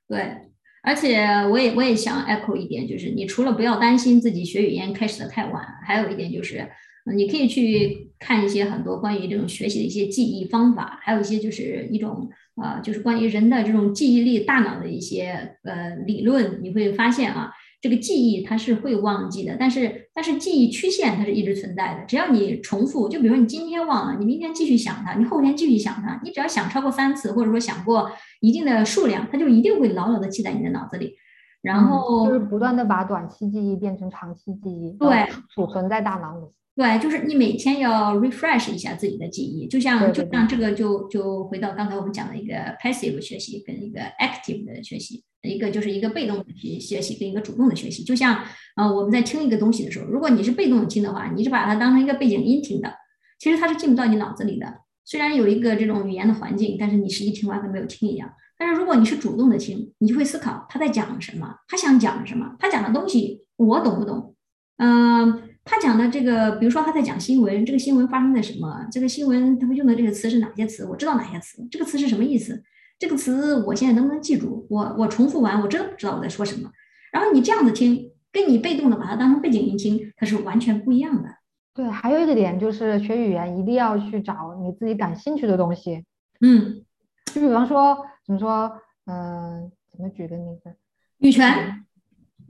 [0.08, 0.38] 对，
[0.82, 6.70] 而且我也我也想 echo 一点，就是你除了不要担心自己学语言开始的太晚，还有一点就是。
[7.14, 16.60] 你可以去看一些很多关于这种学习的一些记忆方法，还有一些就是一种呃，就是关于人的这种记忆力、大脑的一些呃理论。
[16.64, 17.52] 你会发现啊，
[17.82, 22.06] 这个记忆它是会忘记的，但是但是记忆曲线它是一直存在的。
[22.06, 31.16] 只要你重复，就比如说你今天忘了，你明天继续想它，你后天继续想它，你只要想超过三次，或者说想过一定的数量，它就一定会牢牢的记在你的脑子里。
[31.62, 36.46] 然后就是不断的把短期记忆变成长期记忆，对，储存在大脑里。
[36.76, 42.54] 对，就是你每天要 refresh 一下自己的记忆，就像就像这个就就回到刚才我们讲的一个
[42.84, 48.04] passive 学习跟一个 active 的学习，一个就是一个被动的学学习跟一个主动的学习。
[48.04, 48.44] 就像
[48.76, 52.94] 呃我们在听一个东西的时候，如果你是被动的听的话，你是把它当成一个背景音听的，
[53.40, 54.82] 其实它是进不到你脑子里的。
[55.06, 58.30] 虽然有一个这种语言的环境，但是你实际听完跟没有听一样。
[58.58, 64.36] 但是如果你是主动的听，你就会思考他在讲什么，他想讲什么，他讲的东西我懂不懂？
[64.76, 65.45] 嗯。
[65.68, 68.88] 他讲的这个，比如说他在讲新闻，这个新闻发生在什么？
[68.92, 70.86] 这个新闻他们用的这个词是哪些词？
[70.86, 71.68] 我知道哪些词？
[71.72, 72.64] 这个词是什么意思？
[73.00, 74.68] 这个词我现在能不能记住？
[74.70, 76.70] 我我重复完，我真的不知道我在说什么。
[77.12, 81.30] 然后你这样子听，跟你被动的把它当成背景音听，它是完全不一样的。
[81.74, 86.06] 对，还有一个点就是学语言一定要去找你自己感兴趣的东西。
[86.42, 86.86] 嗯，
[87.34, 88.72] 就比方说怎么说，
[89.08, 90.76] 嗯，怎么举个例子？
[91.18, 91.84] 女权。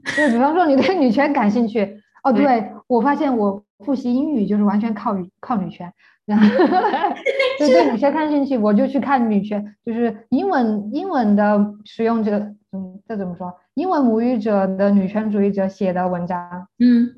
[0.04, 2.02] 就，比方说你对女权感兴趣。
[2.22, 5.92] 哦，对我发现我复习英语就是完全靠靠女权，
[6.24, 6.46] 然后
[7.58, 12.38] 对对女权感兴趣，我就去看女权，就是英文英文的使用者，
[12.72, 13.54] 嗯，这怎么说？
[13.74, 17.14] 英文母语者的女权主义者写的文章，嗯，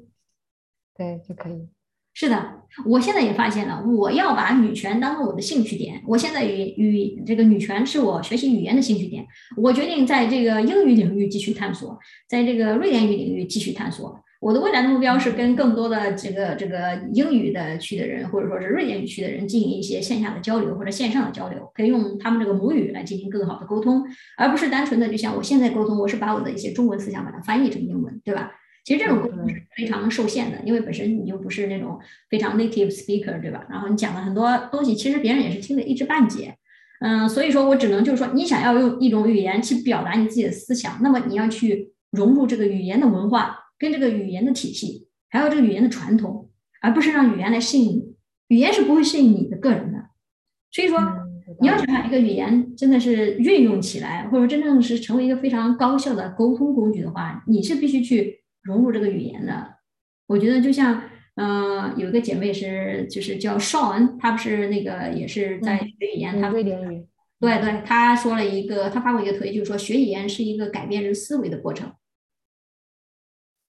[0.97, 1.69] 对就可以。
[2.15, 2.37] 是的，
[2.85, 6.03] 我现在也发现了，我要把女权当做我的兴趣点。
[6.05, 9.25] 我现在与与这个女权是我学习语言的兴趣点。
[9.57, 11.97] 我决定在这个英语领域继续探索，
[12.29, 14.21] 在这个瑞典语领域继续探索。
[14.41, 24.05] 我的未来的目标是跟更多的这个这个英语的区的人，或者说是瑞典语区的人进行一些线下的交流或者线上的交流，可以用他们这个母语来进行更好的沟通，
[24.37, 28.53] 而不是单纯的就像我现在沟通，我是把我的一些中文思想把它翻译成英文，对吧？
[28.85, 31.99] 其实这种沟通是非常受限的，因为本身你又不是那种
[32.31, 33.67] 非常 native speaker，对吧？
[33.69, 36.55] 然后你讲的很多东西，其实别人也是听得一知半解，
[37.01, 43.65] 嗯，所以说我只能就是说，你想要用一种语言去表达你自己的思想，那么你要去融入这个语言的文化。
[43.79, 46.51] 跟这个语言的体系，还有这个语言的传统，
[46.81, 48.15] 而不是让语言来适应你。
[48.49, 49.99] 语言是不会适应你的个人的。
[50.71, 50.99] 所以说，
[51.61, 59.77] 你要想把一个语言真的是运用起来，或者真正是成为一个非常高效的沟通工具的话，你是必须去融入这个语言的。
[60.27, 61.03] 我觉得就像，
[61.37, 66.51] 嗯，有一个姐妹是，就是叫邵恩，她不是那个也是在学语言，她。
[66.51, 66.63] 对
[67.61, 71.93] 对，她说了一个，她发过一个推，就是说学语言是一个改变人思维的过程。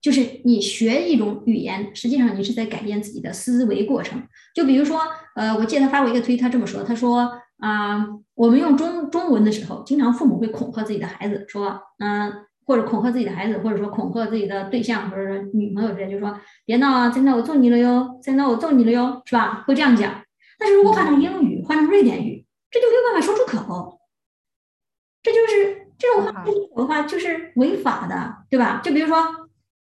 [0.02, 4.22] 就是你学一种语言，实际上你是在改变自己的思维过程。
[4.56, 5.02] 就比如说，
[5.36, 12.32] 呃，我记得他发过一个推，他这么说，他说啊，我们用中中文的时候，经常父母会恐吓自己的孩子，说，嗯，
[12.66, 19.66] 或者恐吓自己的孩子，或者说恐吓自己的对象，或者说女朋友之类，就说别闹啊，再闹我揍你了哟，再闹我揍你了哟，是吧？
[19.68, 20.24] 会这样讲。
[20.58, 24.00] 但是如果换成英语，换成瑞典语，这就没有办法说出口。
[25.22, 28.80] 这就是这种话说出口的话，就是违法的，对吧？
[28.82, 29.49] 就比如说。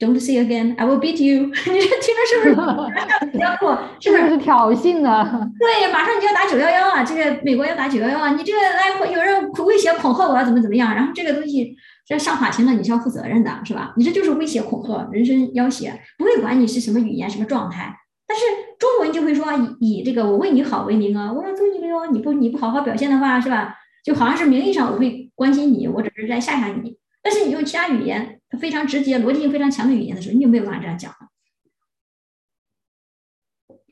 [0.02, 1.46] Don't say again, I will beat you。
[1.70, 3.78] 你这听着是不是比较过？
[4.00, 5.48] 是不是挑衅啊？
[5.60, 7.04] 对，马上你就要打九幺幺啊！
[7.04, 8.32] 这个美国要打九幺幺啊！
[8.32, 10.92] 你这个来有人威胁恐吓我要怎么怎么样？
[10.92, 13.94] 然后这个东西这上法庭了，你是要负责任的，是吧？
[13.96, 17.94] 你这就是威胁恐吓，人身要挟，不会管你是什么语言什么状态。
[18.26, 18.44] 但是
[18.80, 22.06] 中文就会说以以这个我为你好为名啊，我要揍你了哟！
[22.10, 23.76] 你不你不好好表现的话，是吧？
[24.02, 26.96] 就好像是名义上我会关心你，我只是在吓吓你。
[27.22, 28.38] 但是你用其他语言。
[28.52, 31.16] 它非常直接、逻辑性非常强的语言的时候，你就没有办法这样讲了。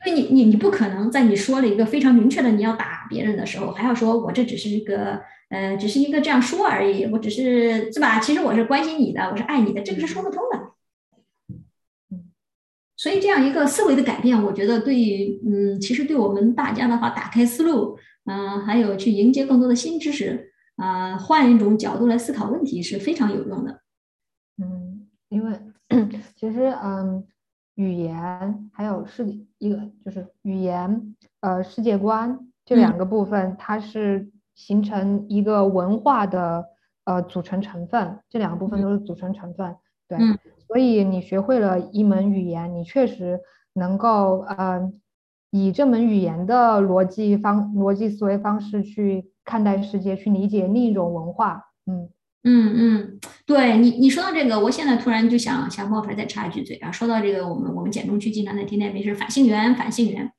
[0.04, 8.20] 因为你你你不可能在你说了一个非常明确的你要打别人的时候，还要说我这只是一个呃，只是一个这样说而已，我只是是吧？
[8.20, 10.72] 其实我是关心你的，我是爱你的，这个是说不通的。
[12.98, 20.49] 所以这样一个思维的改变，我觉得对于嗯，其实对我们大家的话，打开思路，嗯，还有去迎接更多的新知识，
[20.80, 23.80] 啊，换一种角度来思考问题是非常有用的。
[24.56, 25.60] 嗯，因为
[26.36, 27.24] 其实嗯，
[27.74, 29.26] 语言还有世
[29.58, 36.64] 一个就是语言呃世界观这两个部分，它是形成一个文化的
[37.04, 39.76] 呃组成成分，这两个部分都是组成成分，
[40.08, 40.18] 对。
[40.66, 43.40] 所以你学会了一门语言，你确实
[43.72, 44.92] 能够呃
[45.50, 51.60] 以这门语言的逻辑方逻辑思维方式去看待世界，去理解另一种文化。
[51.86, 52.08] 嗯
[52.44, 56.90] 嗯嗯，对你你说到这个，我现在突然就想想冒出来再插一句嘴啊。
[56.92, 60.30] 说到这个，我们我们简中区经常在听那边是反性缘，反性缘。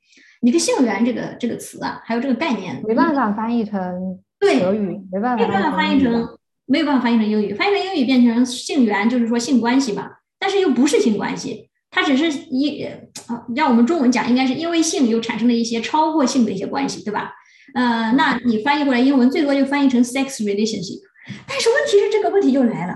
[0.42, 6.26] 你个性缘这个这个词啊，还有这个概念，没办法翻译成对德语，没办法没办法翻译成
[6.66, 10.22] 没有办法翻译成英语，翻译成英语变成性缘，就是说性关系吧。
[10.40, 17.32] 但是又不是性关系，它只是一呃，让我们中文讲，应该是因为性又产生了一些超过性的一些关系，对吧？
[17.74, 21.00] 呃，那你翻译过来英文最多就翻译成 sex relationship。
[21.48, 22.96] 但是问题是这个问题就来了，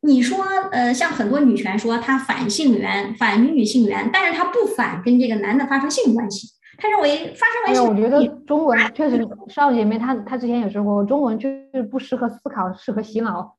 [0.00, 6.48] 你说呃，像很多女权说她反性缘，反女女性缘，但是她不反跟这个男的发生性关系，
[6.78, 7.80] 她认为发生关系。
[7.80, 13.56] 我觉得中文确实，少姐妹她她之前也说过，中文就是不适合思考，适合洗脑。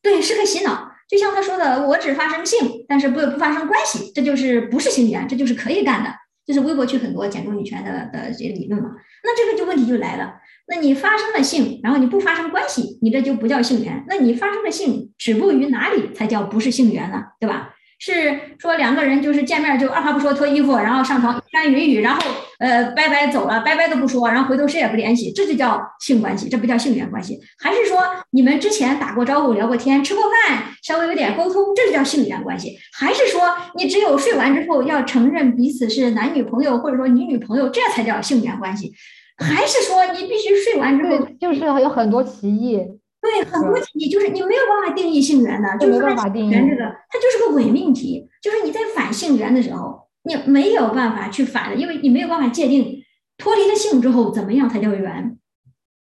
[0.00, 0.92] 对，适合洗脑。
[1.08, 6.10] 就像她说的，我只发生性，但是不不发生关系，这就是不是性缘，这就是可以干的，
[6.48, 8.88] 就是微博区很多减重女权的的这些理论嘛。
[9.22, 10.32] 那这个就问题就来了，
[10.66, 17.22] 那你发生了性，然后你不发生关系，你这就不叫性缘，那你发生了性止步于哪里才叫不是性缘呢？
[17.38, 17.74] 对吧？
[17.98, 22.22] 是说两个人就是见面就二话不说脱衣服，然后上床一番云雨，然后
[22.60, 27.38] 呃拜拜走了，拜拜都不说，然后回头谁也不联系，这就叫性关系，这不叫性缘关系。
[27.58, 27.98] 还是说
[28.30, 32.78] 你们之前打过招呼、聊过天、吃过饭，稍微有点沟通，这就叫性缘关系？
[32.92, 33.42] 还是说
[33.74, 38.92] 你只有睡完之后要承认彼此是男女朋友，或者说女女朋友，这才叫性缘关系？
[39.38, 42.80] 还是说你必须睡完之后就是有很多歧义？
[43.20, 48.28] 对，很多题就是你没有办法定义性缘的，就是性缘这个，它就是个伪命题。
[48.40, 53.02] 就是你在反性缘的时候，你没有办法去反的，因为你没有办法界定
[53.36, 55.36] 脱离了性之后怎么样才叫缘。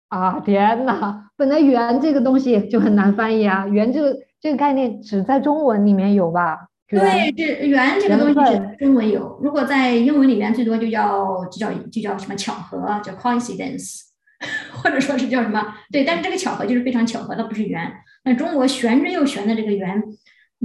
[0.10, 6.68] 啊天哪，本来缘这个东西就很难翻译啊，缘这个这个概念只在中文里面有吧？
[6.88, 14.11] 对，这缘这个东西只中文有，如果在英文里面最多就叫就叫就叫什么巧合，叫 coincidence。
[14.74, 15.76] 或者说是叫什么？
[15.92, 17.92] 对，但是这个巧合就是非常巧合，它不是缘。
[18.24, 20.04] 那中国玄之又玄的这个缘，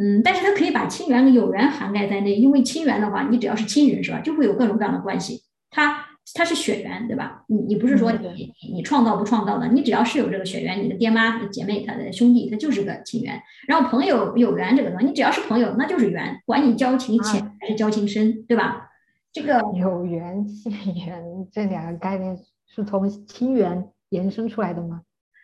[0.01, 5.43] 嗯，但是它可以把亲缘跟有缘涵盖在内，因为亲缘的话，你只要是亲人是吧，就会有各种各样的关系。
[5.70, 6.05] 它
[6.35, 7.45] 它是血缘，对吧？
[7.49, 13.41] 你你不是说你你创造不创造的，你只要是有这个血缘，你的爹妈、姐妹、他的兄弟，他就是个亲缘。
[13.68, 18.89] 然后朋友有缘这个东西，你只要是朋友，那就是缘，管你交情浅还是交情深，对吧？
[19.33, 20.72] 这个有缘亲
[21.07, 21.22] 缘
[21.53, 22.39] 这两个概念。
[22.77, 25.01] 是从亲缘延伸出来的吗？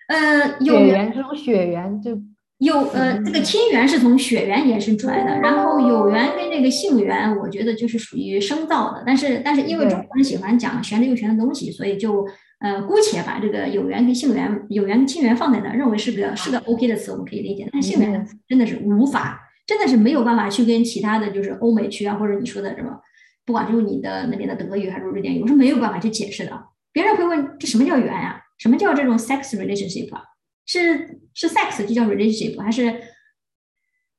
[0.08, 2.20] 呃，血缘这种血缘就
[2.58, 9.02] 有呃，这个亲缘是从血缘延伸出来的，然后有缘跟这个性缘，我觉得就是属于生造的。
[9.06, 12.26] 但是但是因为中国人喜欢讲玄的又玄的东西，所以就
[12.60, 17.66] 呃姑且把这个有缘跟性缘、有缘跟亲缘放在那，认为是个是个 OK 的词，我们可以理解。
[17.72, 23.00] 但性缘真的是无法，真的是没有办法去跟其他的就是欧美区啊，或者你说的什么，
[23.46, 26.52] 不管是你的那边的德语还是瑞典语，我是没有办法去解释的。
[26.92, 28.42] 别人会问这什么叫缘呀？
[28.58, 30.22] 什么叫这种 sex relationship 啊？
[30.66, 32.84] 是是 sex 就叫 relationship 还是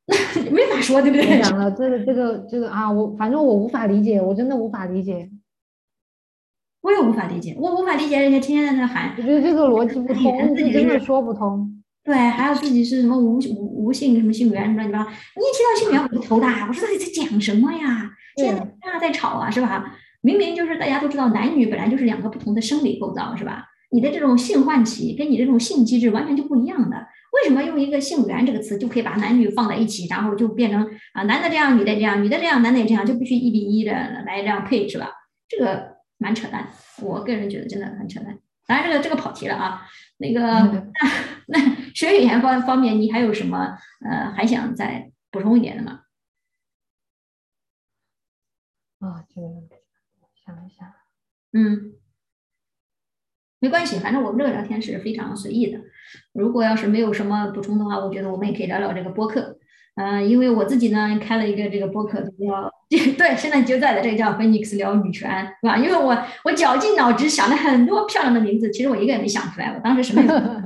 [0.52, 1.42] 没法说对不对？
[1.42, 5.30] 讲了这个这个这个啊，我反正我无法理解，我真的无法理解。
[6.82, 9.16] 我也无法理解，我无法理解人家天天在那喊。
[9.18, 11.82] 我觉得这个逻辑不通， 自己真的说不通。
[12.04, 18.12] 对，还有自己是什么无无无性什么性缘什么乱七八糟，你一提到性缘我就头大，我说到底在讲什么呀？
[18.36, 19.96] 现在大家在吵啊，是吧？
[20.24, 23.68] 明明就是大家都知道，男女本来就是两个不同的生理构造，是吧？
[23.92, 27.08] 你的这种性唤起跟你这种性机制完全就不一样的。
[27.34, 30.82] 为什么用一个性缘这个词就可以把男女放在一起，然后就变成
[31.14, 35.12] 啊男的这样，女的这样，女的这样，男的也这样，就必须一比一的来这样配，是吧？
[35.48, 36.70] 这个蛮扯淡，
[37.02, 38.40] 我个人觉得真的很扯淡。
[38.66, 39.82] 当然，这个这个跑题了啊。
[40.18, 40.84] 那个那
[41.48, 46.02] 那学语言方方面，你还有什么呃还想再补充一点的吗？
[49.00, 49.73] 啊，这个。
[50.56, 50.88] 想一想，
[51.54, 51.94] 嗯，
[53.60, 55.80] 没关系，反正我们这个聊天是非常随意的。
[56.34, 59.58] 如果要是没有什么补充的话，我觉得我们也可以聊聊这个播客。
[59.96, 65.78] 嗯，因为我自己呢开了一个这个播客，叫 对，现在就在的这个叫 Phoenix 聊女权，是吧？
[65.78, 69.68] 因为我我绞尽脑汁想了很多漂亮的名字，其实我一个也没想出来。
[69.68, 70.63] 我当时什么也没有，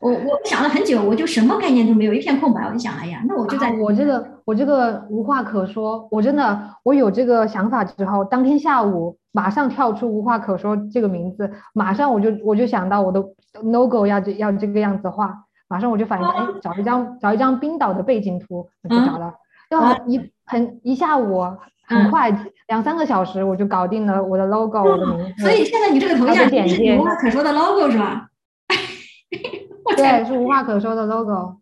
[0.00, 2.62] 我我想了很久，我就什么概念都没有，一片空白。
[2.66, 6.08] 我就想，哎呀，那我就在我这个我这个无话可说。
[6.10, 13.22] 我真的我有这个想法之后，当天下午马上跳出无话可说这个名字，马上我就我就想到我的
[13.62, 15.44] logo 要这要这个样子画。
[15.68, 19.34] 马上我就反应，哎，找一张找一张冰岛的背景图，我就找了，
[19.70, 21.42] 要一很一下午，
[21.86, 22.34] 很快
[22.68, 25.42] 两三个小时我就搞定了我的 logo，我的名字。
[25.42, 28.28] 所以现在你这个头像是无话可说的 logo 是吧？
[29.96, 31.56] 对，是无话可说的 logo。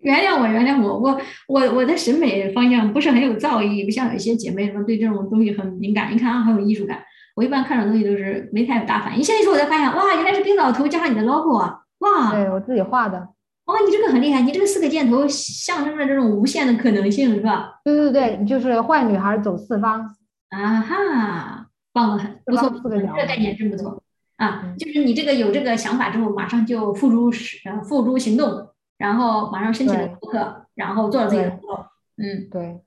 [0.00, 6.12] 原谅我，原谅我，我我我的审美方向不是很有造诣，不像有一些姐妹们对这种东西很敏感。
[6.12, 7.02] 你看啊，很有艺术感。
[7.34, 9.22] 我一般看的东西都是没太大反应。
[9.22, 11.80] 现在说我才发现，哇，原来是冰岛图加上你的 logo 啊！
[11.98, 13.18] 哇，对我自己画的。
[13.18, 17.80] 哦，你这个很厉害，你这个四个箭头象征着这种无限的可能性，是吧？
[17.84, 20.00] 对对对，就是坏女孩走四方。
[20.50, 24.02] 啊哈，棒的很，不错，这个概念真不错
[24.36, 24.74] 啊！
[24.78, 28.68] 就是你这个有这个想法之后，马上就付诸实，付诸行动，
[28.98, 31.86] 然后马上申请了博客，然后做了自己的工作。
[32.16, 32.80] 嗯，对。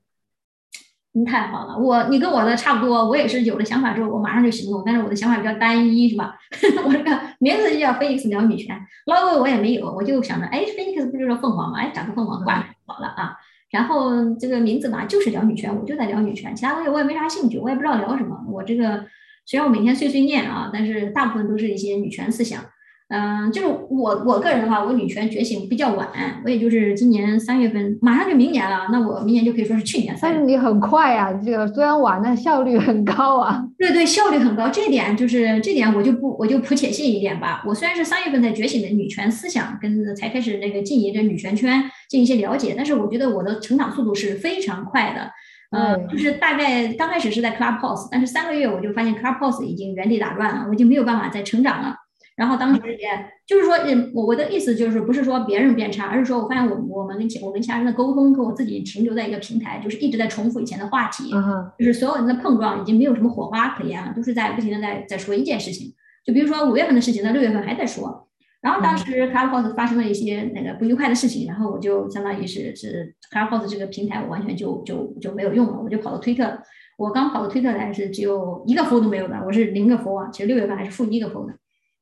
[1.13, 4.83] 你太好了，我你跟我的差不多，我也是有了想法之后，我马上就行动。
[4.85, 6.35] 但是我的想法比较单一，是吧？
[6.85, 11.79] 我这个名字就叫 Phoenix 聊女权，logo 我也没有，我就想着，哎，Phoenix 不就是凤凰吗？
[11.79, 13.35] 哎，长个凤凰挂好了啊。
[13.71, 18.39] 然后这个名字嘛，就是聊女权，我就在聊女权，其他东西我也没啥兴趣，我也不知道聊什么。
[18.47, 19.03] 我这个
[19.49, 22.63] 虽然我每天碎碎念啊，但是大部分都是一些女权思想。
[23.07, 26.07] 嗯，就是我我个人的话，我女权觉醒比较晚，
[26.45, 30.15] 我也就是今年三月份，马上就明年了，那我明年就可以说是去年。
[30.21, 33.65] 但是你很快呀，这个虽然晚，但效率很高啊。
[33.79, 37.63] 对对，效率很高，这点就是这点我就不我就普且信一点吧。
[37.65, 45.31] 我虽然是三月份才觉醒的女权思想，跟才开始那个经营这女权圈，进一些了解，但是我觉得我的成长速度是非常快的。
[45.71, 51.95] 呃，就是大概刚开始是在 Clubhouse，但是三个月我就发现 Clubhouse 已经原地打转了，我已经没有办法再成长了。
[52.35, 53.09] 然后当时也
[53.45, 61.29] 就是说，嗯，我我的意思就是不是说别人变差，而是说我发现我我们跟其我跟其他人的沟通，跟我自己停留在一个平台，就是一直在重复以前的话题，
[61.77, 65.93] 就是所有人的碰撞已经没有什么火花可言了，都是在不停的在在说一件事情。
[66.25, 68.28] 就比如说五月份的事情，在六月份还在说。
[68.61, 76.59] 然后当时 Clubhouse 发生了一些那个不愉快的事情，然后我就相当于是是 Clubhouse 这个平台，我完全就就就没有用了，我就跑到推特。
[76.97, 81.53] 我刚跑到推特来是只有一个 follow 都没有的，我是零个 follow 啊，其实六月份还是负一个 follow 的。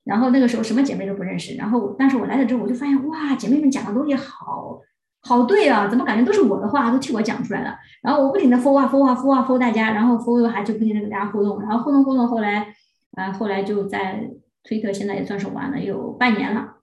[0.03, 4.79] 然后那个时候什么姐妹都不认识，然后但是我来了之后，我就发现哇，姐妹们讲的东西好
[5.21, 7.75] 好对啊，怎么感觉都是我的话都替我讲出来了？
[8.01, 12.73] 然后我不停的 follow 啊 follow 啊 follow 啊 follow 大家，然后 follow 还就不停的跟大家互动，然后互动互动，后来
[13.15, 14.27] 啊后来就在
[14.67, 16.75] 推特，现在也算是玩了有半年了，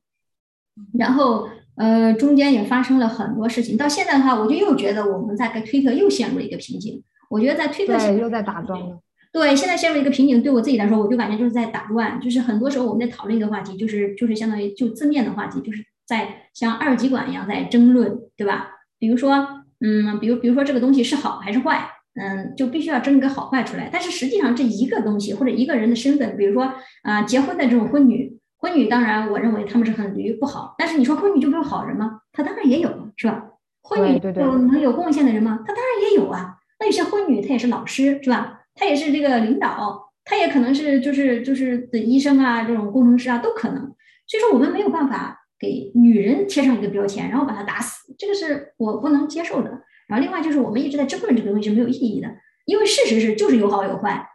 [0.99, 8.99] 然后呃中间也发生了很多事情，到现在的话，我就又觉得我们在跟推特又陷入了一个瓶颈，我觉得在推特又在打桩了。
[9.33, 18.71] 对，现在陷入一个瓶颈，对我自己来说，我就感觉就是在打乱，就是很多时候我们在讨论一个话题，就是就是相当于就字面的话题，就是在像二极管一样在争论，对吧？
[18.99, 23.89] 比如说，嗯，比如比如说这个东西是好还是坏，嗯，就必须要争一个好坏出来。
[23.93, 32.21] 但是实际上这一个东西或者一个人的身份，比如说啊，结婚的这种婚女，婚女当然我认为他们是很驴不好，但是你说婚女就没有好人吗？
[32.33, 33.45] 她当然也有，是吧？
[33.83, 35.59] 婚女有能有贡献的人吗？
[35.67, 36.55] 她当然也有啊。
[36.81, 38.61] 那有些婚女她也是老师，是吧？
[38.75, 43.83] 她也是这个领导，她也可能是就是就是的医生啊，这种工程师啊都可能。
[44.27, 49.83] 所以说我们没有办法给女人贴上一个标签，然后把她打死，这个是我不能接受的。
[50.09, 52.29] 然后另外就是我们一直在争论这个东西是没有意义的，
[52.67, 54.27] 因为事实是就是有好有坏。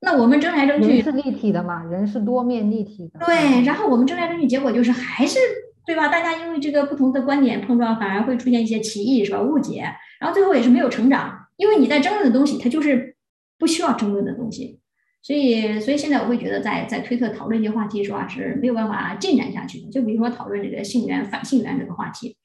[0.00, 3.26] 那我们争来争去是立体的嘛，人是多面立体的。
[3.26, 5.38] 对，然后我们争来争去，结果就是还是
[5.86, 6.08] 对吧？
[6.08, 9.40] 大家因为这个不同的观点碰撞，反而会出现一些歧义是吧？
[9.40, 9.82] 误解，
[10.20, 13.14] 然后最后也是没有成长，因为你在争论的东西，它就是。
[13.60, 14.78] 不需要争论的东西，
[15.20, 19.90] 所以所以现在我会觉得在在推特讨论一些话题的话是没有办法进展下去的。
[19.90, 22.36] 就比如说讨论这个性缘反性缘这个话题，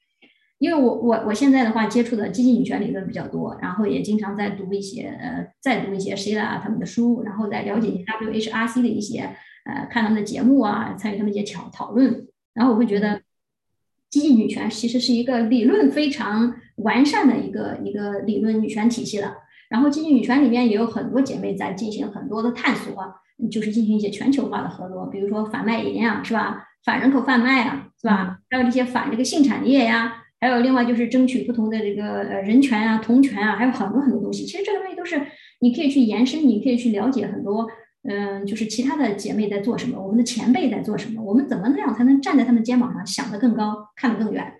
[0.64, 9.36] 因为我我我现在的话接触的激进女权理论比较多，然后也经常在读一些呃在读一些 Sheila 他们的书，然后再了解一些 WHRC 的一些
[9.66, 13.20] 呃看他们的节目啊，参与他们一些讨讨论，然后我会觉得
[14.08, 19.34] 激进女权其实是一个理论非常完善的一个一个理论女权体系了。
[19.68, 22.94] 然后，激进女权里面也有很多姐妹在进行很多的探索，
[23.50, 26.68] 就是进行一些全球化的合作，比如说反卖淫啊，是吧？
[26.84, 28.38] 反人口贩卖啊，是吧？
[28.48, 34.44] 还有这些反这个性产业呀，还有另外就是争取不同的这个呃人权啊、同权啊，还有很多很多东西。
[34.44, 35.18] 其实这个东西都是
[35.60, 37.66] 你可以去延伸，你可以去了解很多，
[38.02, 44.52] 嗯，就是其他的姐妹在做什么，我们的前辈在做什么，我们怎么那样才能站在他们肩膀上想得更高，看得更远，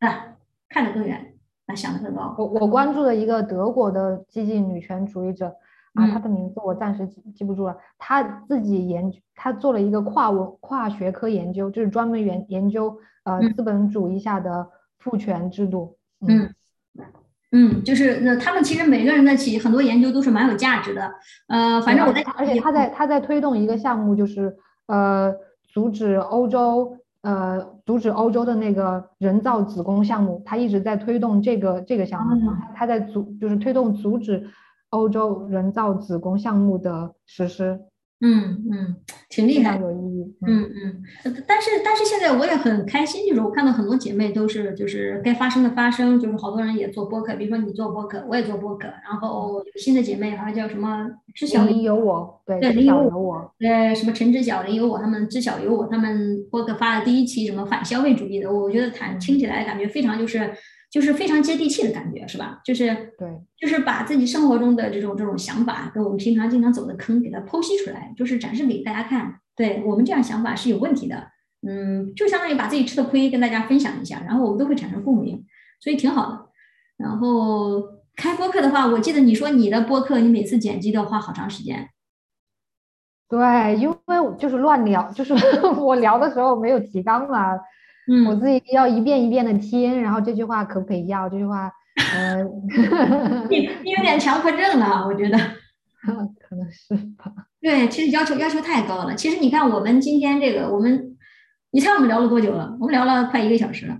[0.00, 0.36] 啊，
[0.68, 1.30] 看得更远。
[1.66, 2.34] 啊想得更高。
[2.36, 5.50] 我我关注了一个德国的激进女权主义者
[5.94, 7.76] 啊，他的名字我暂时记记不住了。
[7.98, 14.68] 他自己研究，她做了一个跨文跨学科研究，就是专门研研究呃资本主义下的
[14.98, 15.96] 父权制度。
[16.26, 16.52] 嗯
[17.52, 21.12] 嗯，就是那他们其实每个人的起很多研究都是蛮有价值的。
[21.48, 25.32] 呃，反正我在，而且他在他在推动一个项目，就是呃
[25.72, 26.98] 阻止欧洲。
[27.22, 34.46] 呃，阻止欧洲的那个人造子宫项目，他一直在推动这个这个项目，他在阻就是推动阻止
[34.94, 37.80] 欧洲人造子宫项目的实施。
[38.20, 38.96] 嗯嗯，
[39.28, 40.36] 挺厉害，有意义。
[40.46, 41.02] 嗯嗯，
[41.46, 60.50] 但是但是现在我也很开心，就是我看到很多姐妹都是就是该发生的发生，就是好多人也做播客，比如说你做播客，我也做播客，然后有新的姐妹好像叫什么知晓里有我，对，知晓有我，对，什么陈知晓里有我，他们知晓有我，他们播客发的第一期什么反消费主义的，我觉得谈听起来感觉非常就是。
[60.94, 62.60] 就是非常接地气的感觉，是吧？
[62.64, 63.28] 就是对，
[63.58, 69.40] 就是把自己生活中的这种这种想法，跟我们平常经常走的坑，给它剖析出来，就是展示给大家看。
[69.56, 71.30] 对我们这样想法是有问题的，
[71.66, 75.44] 嗯，就相当于把自己吃的亏跟大家分享一下，然后我们都会产生共鸣，
[75.80, 76.46] 所以挺好的。
[76.96, 77.82] 然后
[78.14, 81.88] 开播客的话，我记得你说你的播客，你每次剪辑都要花好长时间。
[83.28, 83.96] 对，因为
[84.38, 85.34] 就是乱聊，就是
[85.80, 87.58] 我聊的时候没有提纲嘛。
[88.06, 91.28] 嗯，我自己要一遍一遍的听，然后这句话可不可以要？
[91.28, 91.72] 这句话，
[92.14, 92.42] 呃，
[93.48, 95.38] 你你有点强迫症了，我觉得，
[96.40, 97.32] 可能是吧。
[97.60, 99.14] 对，其实要求要求太高了。
[99.14, 101.16] 其实你看，我们今天这个，我们，
[101.70, 102.76] 你猜我们聊了多久了？
[102.78, 103.98] 我们聊了快一个小时了，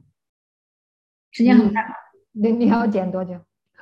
[1.33, 1.83] 时间很快。
[2.33, 3.33] 你你要剪多久？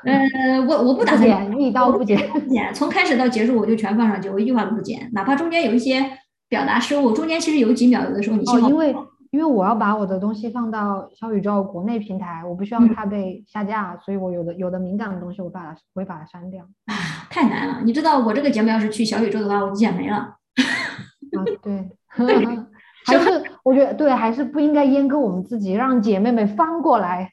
[0.04, 6.04] 呃，我我不打算剪，一刀不剪，不剪，从开始到结束我就全放上去，我一句话都不剪，哪怕中间有一些
[6.48, 8.94] 表达失误，中间其实有几秒，有的时候你哦，因为。
[9.32, 16.62] 因为我要把我的东西放到小宇宙国内平台，我不希望它被下架，所以我有的有的敏感的东西，我把它我会把它删掉。
[16.84, 16.94] 啊，
[17.30, 17.80] 太难了！
[17.82, 20.16] 你知道我这个节目要是去小宇宙的话，我就剪没了。
[20.18, 20.36] 啊，
[21.62, 21.90] 对，
[23.06, 27.32] 还是我觉得对，还是不应该阉割我们自己，让姐妹们翻过来。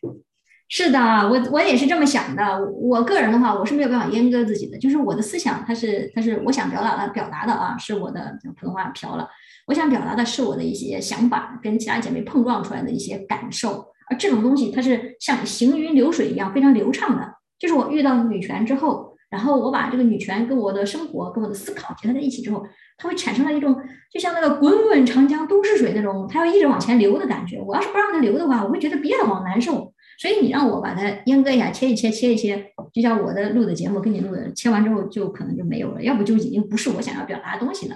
[0.69, 2.63] 是的，我我也是这么想的。
[2.79, 9.27] 我个人的话，我是没有办法阉割自己的，就是我的思想，它是它是我想表达的表达的啊，是我的普通话飘了。
[9.69, 17.35] 我想表达的是我的一些想法，跟其他姐妹碰撞出来的一些感受，而这种东西它是像行云流水一样非常流畅的。
[17.59, 22.65] 就是我遇到女权之后，然后我把这个女权跟我的生活、跟我的思考结合在一起之后，
[22.97, 23.75] 它会产生了一种
[24.11, 27.61] 就像那个滚滚长江东逝水那种，它要一直往前流的感觉。
[27.61, 29.93] 我要是不让它流的话，我会觉得憋得慌难受。
[30.17, 37.95] 所以你让我把它阉割一下，切一切，切一切，就像我的录的节目跟你录的，切完之后就可能就没有了，要不就已经不是我想要表达的东西了。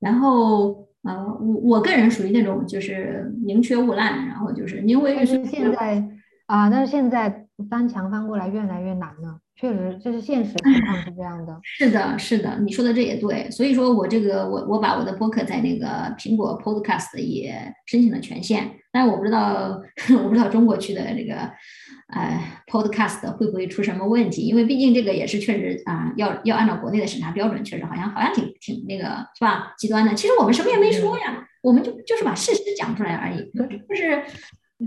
[0.00, 0.88] 然后。
[1.02, 5.44] 呃，我我个人属于那种就是宁缺毋滥，然后就是宁为玉碎。
[5.44, 6.02] 现在
[6.46, 11.58] 啊，但是现在翻墙翻过来越来越难了，确实这是现实情况是这样的。
[11.62, 13.50] 是的，是的，你说的这也对。
[13.50, 15.86] 所以说我这个我我把我的播客在那个
[16.18, 19.80] 苹果 Podcast 也申请了权限，但是我不知道
[20.22, 21.50] 我不知道中国区的这个。
[22.12, 24.42] 哎，Podcast 会不会出什么问题？
[24.42, 29.04] 因为毕竟这个也是确实啊，要要按照国内的审查标准，确实好像好像挺挺那个
[29.34, 29.72] 是吧？
[29.78, 30.12] 极端的。
[30.14, 34.22] 其实我们什么也没说呀，我们就就是把事实讲出来而已，就是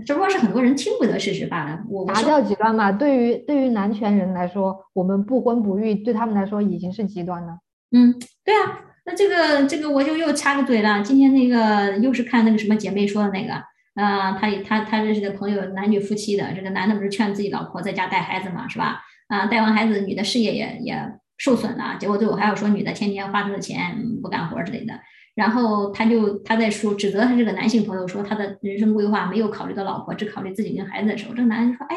[0.06, 1.82] 只不过是很多人听不得事实罢了。
[1.88, 2.92] 我啥叫极端嘛？
[2.92, 7.58] 对于对于男权人来说，我们不婚不育，对他们来说已经是极端了。
[7.90, 8.14] 嗯，
[8.44, 11.02] 对啊，那这个这个我就又插个嘴了。
[11.02, 13.54] 今天那个又是看那个什么姐妹说的那个。
[13.96, 19.00] 啊，他他他认识的朋友，男女夫妻的，这个男的不是劝自己老婆在家带孩子嘛，是吧？
[19.28, 24.94] 啊，带完孩子，女的事业也也受损了，结果最后还要说女的天天花他的钱不干活之类的。
[25.34, 31.96] 然后他就他在说指责他这个男性朋友说他的人生规划没有考虑到老婆，只考虑自己跟孩子的时候，这个男的就说：“哎，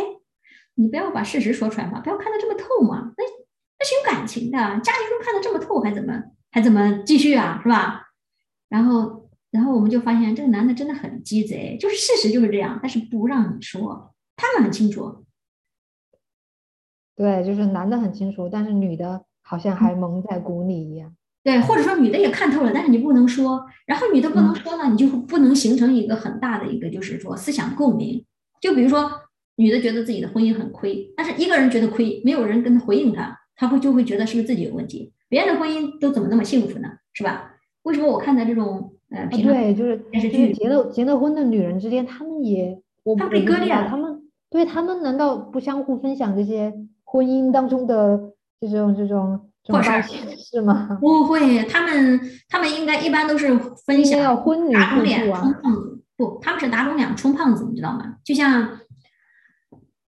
[0.76, 3.24] 你不要把事实说出来嘛，不要看得这么透嘛，那
[3.78, 6.14] 那是有感情的，家庭都看得这么透，还怎么
[6.52, 8.04] 还怎么继续啊，是吧？”
[8.70, 9.19] 然后。
[9.52, 15.26] 然后我们就发现这个男的真的很鸡贼，就是事实就是这样，但是不让你说，他们很清楚。
[17.16, 21.16] 对，就是男的很清楚，但是女的好像还蒙在鼓里一样。
[21.44, 23.66] 对，或者说女的也看透了，但是你不能说。
[23.86, 28.24] 然后女的不能说呢，你就不能形成一个很大的一个，就是说思想共鸣。
[28.62, 29.10] 就比如说，
[29.56, 35.12] 女的觉得自己的婚姻很亏，但是一个人觉得亏，没有人跟他回应他，他会就会觉得是不是自己有问题？
[35.28, 36.90] 别人的婚姻都怎么那么幸福呢？
[37.14, 37.56] 是吧？
[37.84, 38.94] 为什么我看到这种？
[39.12, 48.20] 呃，对，就是就是结了结了婚的女人之间，她们也我不被割裂他们对她们难道不相互分享这些婚姻当中的
[48.62, 50.02] 这种这种破事
[50.38, 50.98] 是吗？
[51.02, 58.16] 不会，他们他们应该一般都是分享要婚女打肿脸充胖子，不，他们是打肿脸充胖子，你知道吗？
[58.24, 58.70] 就像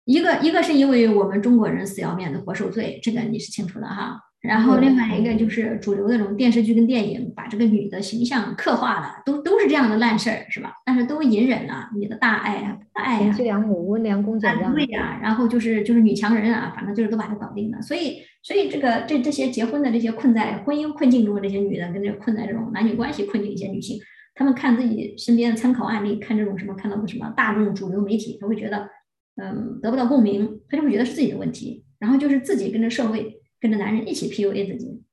[0.05, 4.19] 一个一个是因为我们中国人死要面子活受罪，这个你是清楚的哈。
[4.41, 10.73] 然后另外一个就是主流的这种电视剧跟电影，把这个女的形象刻画的都都是这样的烂事儿，是吧？
[10.85, 14.73] 但是都隐忍了你的大爱啊，大爱贤妻良母、温良恭俭让。
[14.73, 17.81] 对呀，然后就是就是女强人啊，反正就是都把它搞定了。
[17.81, 23.97] 所以所以这个这这些结婚的这些困在婚姻困境中的这些女的，跟这困在这种男女关系困境一些女性，
[24.35, 28.89] 她们看自己身边的参考案例，看这种什么看到的什么大众主流媒体，她会觉得
[29.35, 35.03] 嗯得不到共鸣，他就会觉得是自己的问题，然后就是自己跟着社会跟着男人一起 PUA 自己。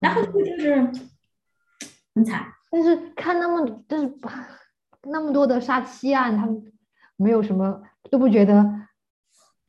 [0.00, 0.76] 然后就是
[2.14, 4.12] 很惨，但是看那么就是
[5.10, 6.72] 那么多的杀妻案，他们
[7.16, 8.64] 没有什么都不觉得，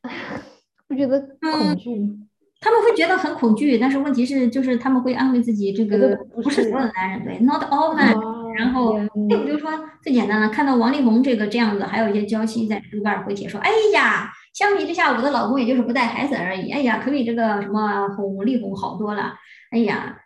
[0.86, 2.16] 不觉得恐惧。
[2.60, 8.39] 他们会觉得很恐惧，但是问题是就是他们会安慰自己，这个不是所有的男人，对，not all men。
[8.58, 8.98] 然后，
[9.28, 9.70] 就比如说
[10.02, 16.70] 最简单的，看到王力宏这个这样子，还有一些娇妻在豆瓣回帖说：“哎呀，相比之下，我的老公也就是不带孩子而已。
[16.70, 19.34] 哎呀，可比这个什么哄力宏好多了。”
[19.70, 20.16] 哎呀，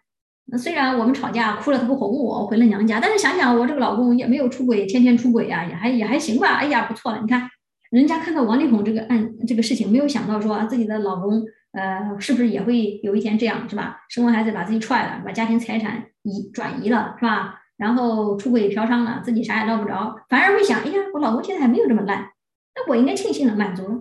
[0.59, 6.57] 虽然我们吵架哭了，他不哄我，回了娘家，但是想想我这个老公也没有出轨，天天出轨呀，也还也还行吧。
[6.57, 7.21] 哎呀，不错了。
[7.21, 7.49] 你看，
[7.91, 14.01] 人家看到王力宏这个案这个事情，没有想到说自己的老公，呃，是不是也会有一天这样，是吧？
[14.09, 17.61] 生完孩子把自己踹了，把家庭财产移转移了，是吧？
[17.77, 22.31] 然后出轨嫖娼了，自己啥也捞不着，反而会想，哎呀，我老公现在还没有这么烂，
[22.75, 24.01] 那我应该庆幸了，满足了。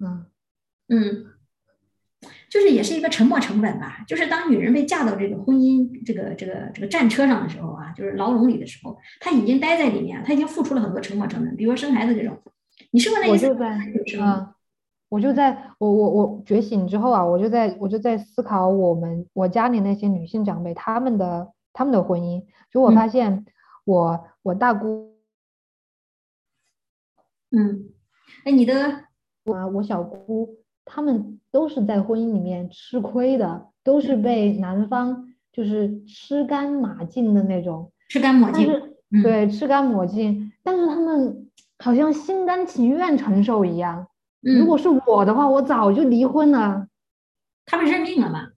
[0.00, 0.26] 嗯
[0.88, 1.26] 嗯。
[2.48, 12.38] 就是也是一个沉没成本吧，就是当女人被嫁到这个婚姻这个这个这个战车上的时候啊，就是牢笼里的时候，她已经待在里面，她已经付出了很多沉没成本，比如说生孩子这种。
[12.90, 13.78] 你生完那我就在
[14.20, 14.46] 嗯，
[15.08, 23.44] 我就在我我我觉醒之后啊，我就在我就在思考我们我家里那些女性长辈她们的他们的婚姻，就我发现
[23.84, 25.16] 我我大姑，
[27.50, 27.90] 嗯，
[28.44, 29.04] 哎，你的
[29.44, 30.58] 我我小姑。
[30.84, 38.68] 他们都是在婚姻里面吃亏的，都是被男方就是吃干抹净的那种，吃干抹净，
[39.22, 40.52] 对，吃干抹净。
[40.64, 41.48] 但是他们
[41.78, 44.08] 好像心甘情愿承受一样。
[44.40, 46.88] 如果是我的话，我早就离婚了。
[47.64, 48.48] 他们认命了嘛？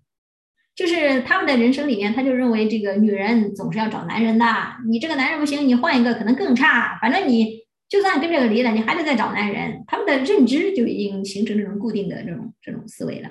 [0.76, 4.46] 就是他们的人生里面，他就认为这个女人总是要找男人的，
[4.88, 7.66] 你这个男人不行，你换一个可能更差，反正你。
[7.88, 9.84] 就算跟这个离了，你还得再找男人。
[9.86, 13.30] 他们的认知就已经形成这种固定的这种这种思维了。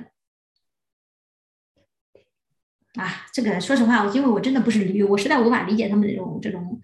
[2.95, 6.81] 啊，这个说实话，因为我真的不是驴，我实在无法理解他们这种这种。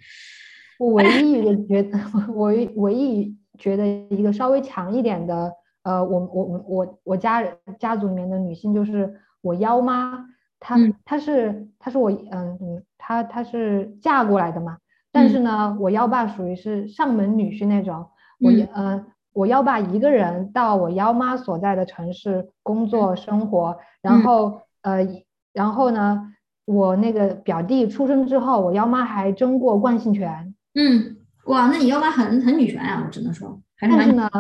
[0.80, 1.96] 我唯一一个觉得，
[2.34, 5.52] 我唯一觉得一个稍微强一点的，
[5.84, 10.26] 呃，我我我我我家人家族里面的女性就是我幺妈，
[10.60, 14.76] 她她是她是我嗯嗯，她她是嫁过来的嘛。
[15.10, 18.06] 但是呢，我幺爸属于是上门女婿那种，
[18.38, 25.04] 我呃，我幺爸一个人到我幺妈所在的城市工作生活，然后呃，
[25.52, 26.32] 然后呢，
[26.64, 30.54] 我那个表弟出生之后，我幺妈还争过惯性权。
[30.74, 33.60] 嗯，哇，那你幺妈很很女权啊，我只能说。
[33.80, 34.30] 但是呢，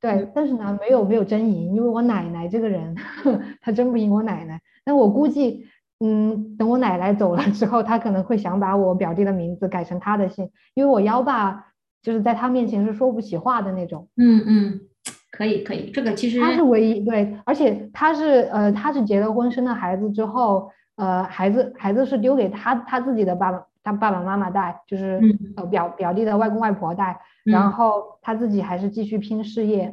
[0.00, 2.94] 对，但是呢，没有没有争赢，因为我奶奶这个人，
[3.60, 4.60] 她争不赢我奶奶。
[4.84, 5.66] 那我估计。
[6.02, 11.66] 嗯，等我奶奶走了之后，他可能会想把我表弟的名字改成他的姓，因为我幺爸
[12.00, 14.08] 就是在他面前是说不起话的那种。
[14.16, 14.80] 嗯嗯，
[15.30, 25.20] 可以可以，这个其实他是唯一对，而且他是呃他是结了婚生了孩子之后，呃孩子孩子是丢给他他自己的爸爸他爸爸妈妈带，就是
[25.56, 29.92] 呃表表弟的外公外婆带，然后他自己还是继续拼事业。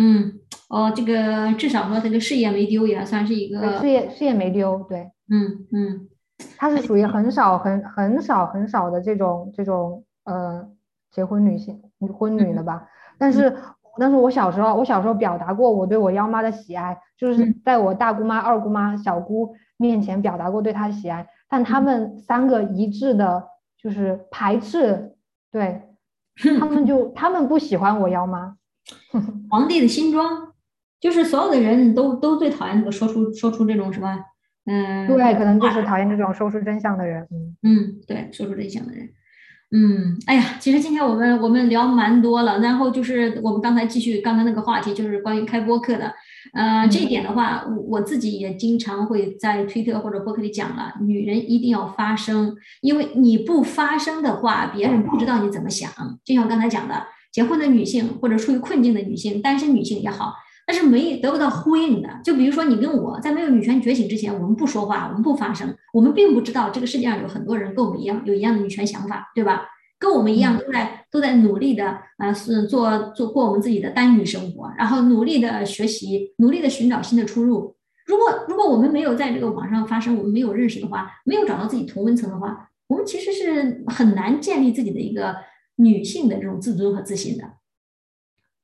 [0.00, 0.32] 嗯，
[0.68, 5.10] 哦，这个至少说这个事业没丢，也算是一个事业事业没丢，对。
[5.28, 6.08] 嗯嗯，
[6.56, 10.66] 她是属于很少很很少很少的这种这种呃
[11.10, 11.82] 结婚女性
[12.16, 12.88] 婚女了吧？
[13.18, 13.54] 但是
[13.98, 25.16] 但是我小时候我小时候表达过我对我幺妈的喜爱，就是在我大姑妈、二姑妈、小姑面前表达过对她的喜爱，但他们三个一致的就是排斥，
[25.50, 25.82] 对
[26.60, 28.54] 他们就他们不喜欢我幺妈。
[29.50, 30.52] 皇帝的新装，
[31.00, 34.18] 就是所有的人都都最讨厌这个说出说出这种什么。
[34.70, 37.26] 嗯，对，可能就是讨厌这种说出真相的人。
[37.30, 39.08] 嗯嗯，对，说出真相的人。
[39.70, 46.14] 嗯，哎呀，其实今天我们我们聊蛮多了，然后就是我们刚才继续刚才那个话题，就是关于开播客的。
[46.54, 55.90] 呃，这一点的话，我我自己也经常会在推特或者播客里讲了，女人一定要发声，因为你不发声的话，别人不知道你怎么想。
[56.24, 60.34] 就像刚才讲的，结婚的女性或者处于困境的女性，单身女性也好。
[60.66, 69.66] 但是没得不到呼应的，就比如说你跟我在没有女权觉醒之前，我们不说话，我们不发声，我们并不知道这个世界上有很多人跟我们一样有一样的女权想法，对吧？
[69.98, 77.74] 跟我们一样都在都在努力的啊，是做做过我们自己的单女生活，然后努力的学习，努力的寻找新的出路。
[78.06, 85.34] 如果如果我们没有在这个网上发生，我们没有认识的话，没有找到自己同温层的话，我们其实是很难建立自己的一个
[85.78, 87.44] 女性的这种自尊和自信的。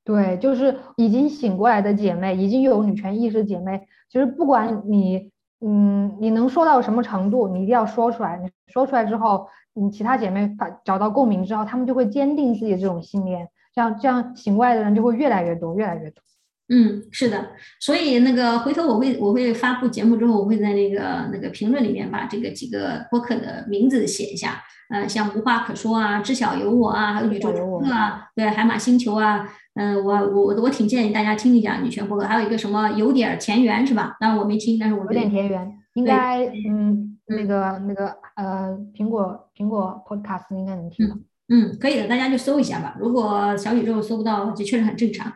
[0.04, 5.30] 对，就是已经醒过来的姐妹，已经有女权意识姐妹，其实不管你，
[5.60, 8.36] 嗯，你能说到什么程度，你一定要说出来。
[8.36, 16.22] 你说出来之后，你其他姐妹发找到共鸣之后，她们就会坚定自己这种信念，这样这样醒过来的人就会越来越多，越来越多。
[16.68, 34.16] 嗯，是的，所以那个回头我会我会发布节目之后，我会在那个那个评论里面把这个几个播客的名字写一下，呃，像无话可说啊，知晓有我啊，还有宇宙乘客啊，对，海马星球啊，嗯，我我我挺建议大家听一下女权播客，还有一个什么有点田园是吧？
[34.18, 41.14] 当然我没听，但是我有点田园，应该嗯那个那个呃苹果苹果 Podcast 应该能听到，
[41.50, 42.96] 嗯，可以的，大家就搜一下吧。
[42.98, 45.30] 如果小宇宙搜不到，这确实很正常。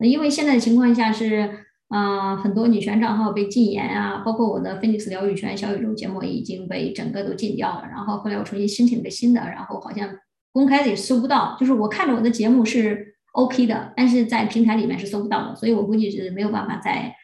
[0.00, 1.48] 因为现在的情况下是，
[1.88, 7.86] 啊，很多女权账号被禁言啊，包括我的菲尼斯疗愈权小宇宙节目已经被整个都禁掉了。
[7.88, 10.10] 然后后来我重新申请了个新的，然后好像
[10.52, 11.56] 公开的也搜不到。
[11.60, 17.14] 就是我看着我的节目是 OK 的，但是在平台里面是搜不到的，所以我估计是没有办法在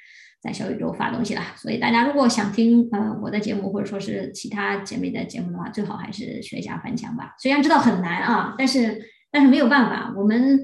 [0.40, 1.42] 在小宇宙发东西了。
[1.56, 7.34] 所以大家如果想听呃我的节目，或者说是其他姐妹的节目的话，最好还是学一下翻墙吧。
[7.40, 9.02] 虽然知道很难啊，但是
[9.32, 10.60] 但是没有办法，我们。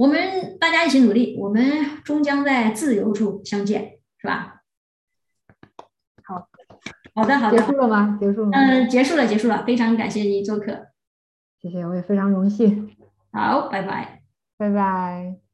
[0.00, 4.62] 我们大家一起努力，我们终将在自由处相见，是吧？
[6.24, 6.48] 好，
[7.14, 8.16] 好的，好的，结束了吗？
[8.18, 8.50] 结束了。
[8.50, 9.62] 嗯，结束了，结束了。
[9.66, 10.86] 非常感谢你做客，
[11.60, 12.96] 谢谢，我也非常荣幸。
[13.30, 14.22] 好，拜拜，
[14.56, 15.49] 拜拜。